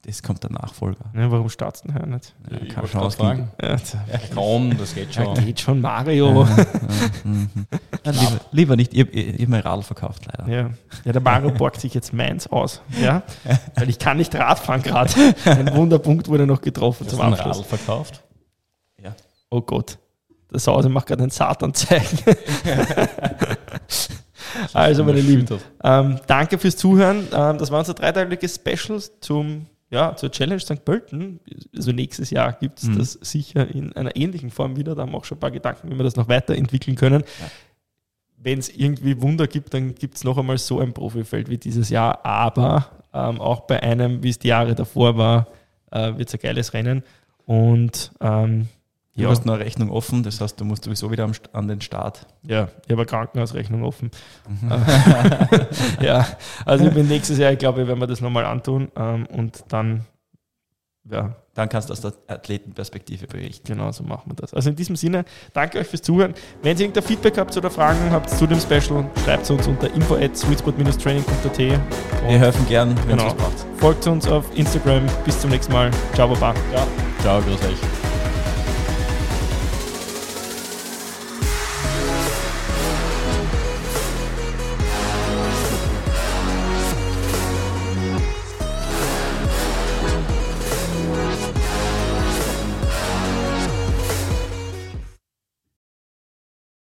[0.03, 1.05] Das, das kommt der Nachfolger.
[1.13, 2.33] ne, warum startest du denn nicht?
[2.49, 3.51] Ja, Ich keine Chance fragen.
[3.61, 3.75] Ja,
[4.33, 5.45] Komm, das geht ja, schon.
[5.45, 6.47] geht schon, Mario.
[7.23, 7.49] Mhm.
[8.03, 8.93] Nein, lieber, lieber nicht.
[8.95, 10.51] Ich, ich, ich habe mein Radl verkauft, leider.
[10.51, 10.69] Ja.
[11.05, 12.81] ja, der Mario borgt sich jetzt meins aus.
[12.99, 13.21] Ja?
[13.75, 15.13] Weil ich kann nicht Radfahren gerade.
[15.45, 17.57] Ein Wunderpunkt wurde noch getroffen Hast zum du ein Abschluss.
[17.57, 18.23] Radl verkauft?
[19.03, 19.13] Ja.
[19.51, 19.99] Oh Gott.
[20.51, 22.19] Der Sause macht gerade einen Satanzeichen.
[24.73, 25.45] also, meine Lieben,
[25.83, 27.27] ähm, danke fürs Zuhören.
[27.33, 30.83] Ähm, das war unser dreiteiliges Special zum, ja, zur Challenge St.
[30.85, 31.39] Pölten.
[31.75, 32.97] Also nächstes Jahr gibt es Mhm.
[32.97, 34.95] das sicher in einer ähnlichen Form wieder.
[34.95, 37.21] Da haben wir auch schon ein paar Gedanken, wie wir das noch weiterentwickeln können.
[37.39, 37.51] Ja.
[38.37, 41.89] Wenn es irgendwie Wunder gibt, dann gibt es noch einmal so ein Profifeld wie dieses
[41.89, 42.25] Jahr.
[42.25, 45.47] Aber ähm, auch bei einem, wie es die Jahre davor war,
[45.91, 47.03] äh, wird es ein geiles Rennen.
[47.45, 48.69] Und ähm,
[49.15, 51.81] Du ja, hast noch eine Rechnung offen, das heißt, du musst sowieso wieder an den
[51.81, 52.25] Start.
[52.43, 54.09] ja, ich habe eine Krankenhausrechnung offen.
[56.01, 56.25] ja,
[56.65, 60.05] also ich bin nächstes Jahr, ich glaube, werden wir das nochmal antun ähm, und dann
[61.09, 63.67] ja, Dann kannst du aus der Athletenperspektive berichten.
[63.67, 64.53] Genau, so machen wir das.
[64.53, 66.33] Also in diesem Sinne, danke euch fürs Zuhören.
[66.61, 69.91] Wenn ihr irgendein Feedback habt oder Fragen habt zu dem Special, schreibt es uns unter
[69.93, 71.57] info at sweetspot-training.at.
[71.57, 73.27] Wir helfen gern, wenn Genau.
[73.27, 73.79] es was braucht.
[73.79, 75.05] Folgt uns auf Instagram.
[75.25, 75.89] Bis zum nächsten Mal.
[76.13, 76.53] Ciao, Baba.
[77.21, 78.00] Ciao, grüß euch.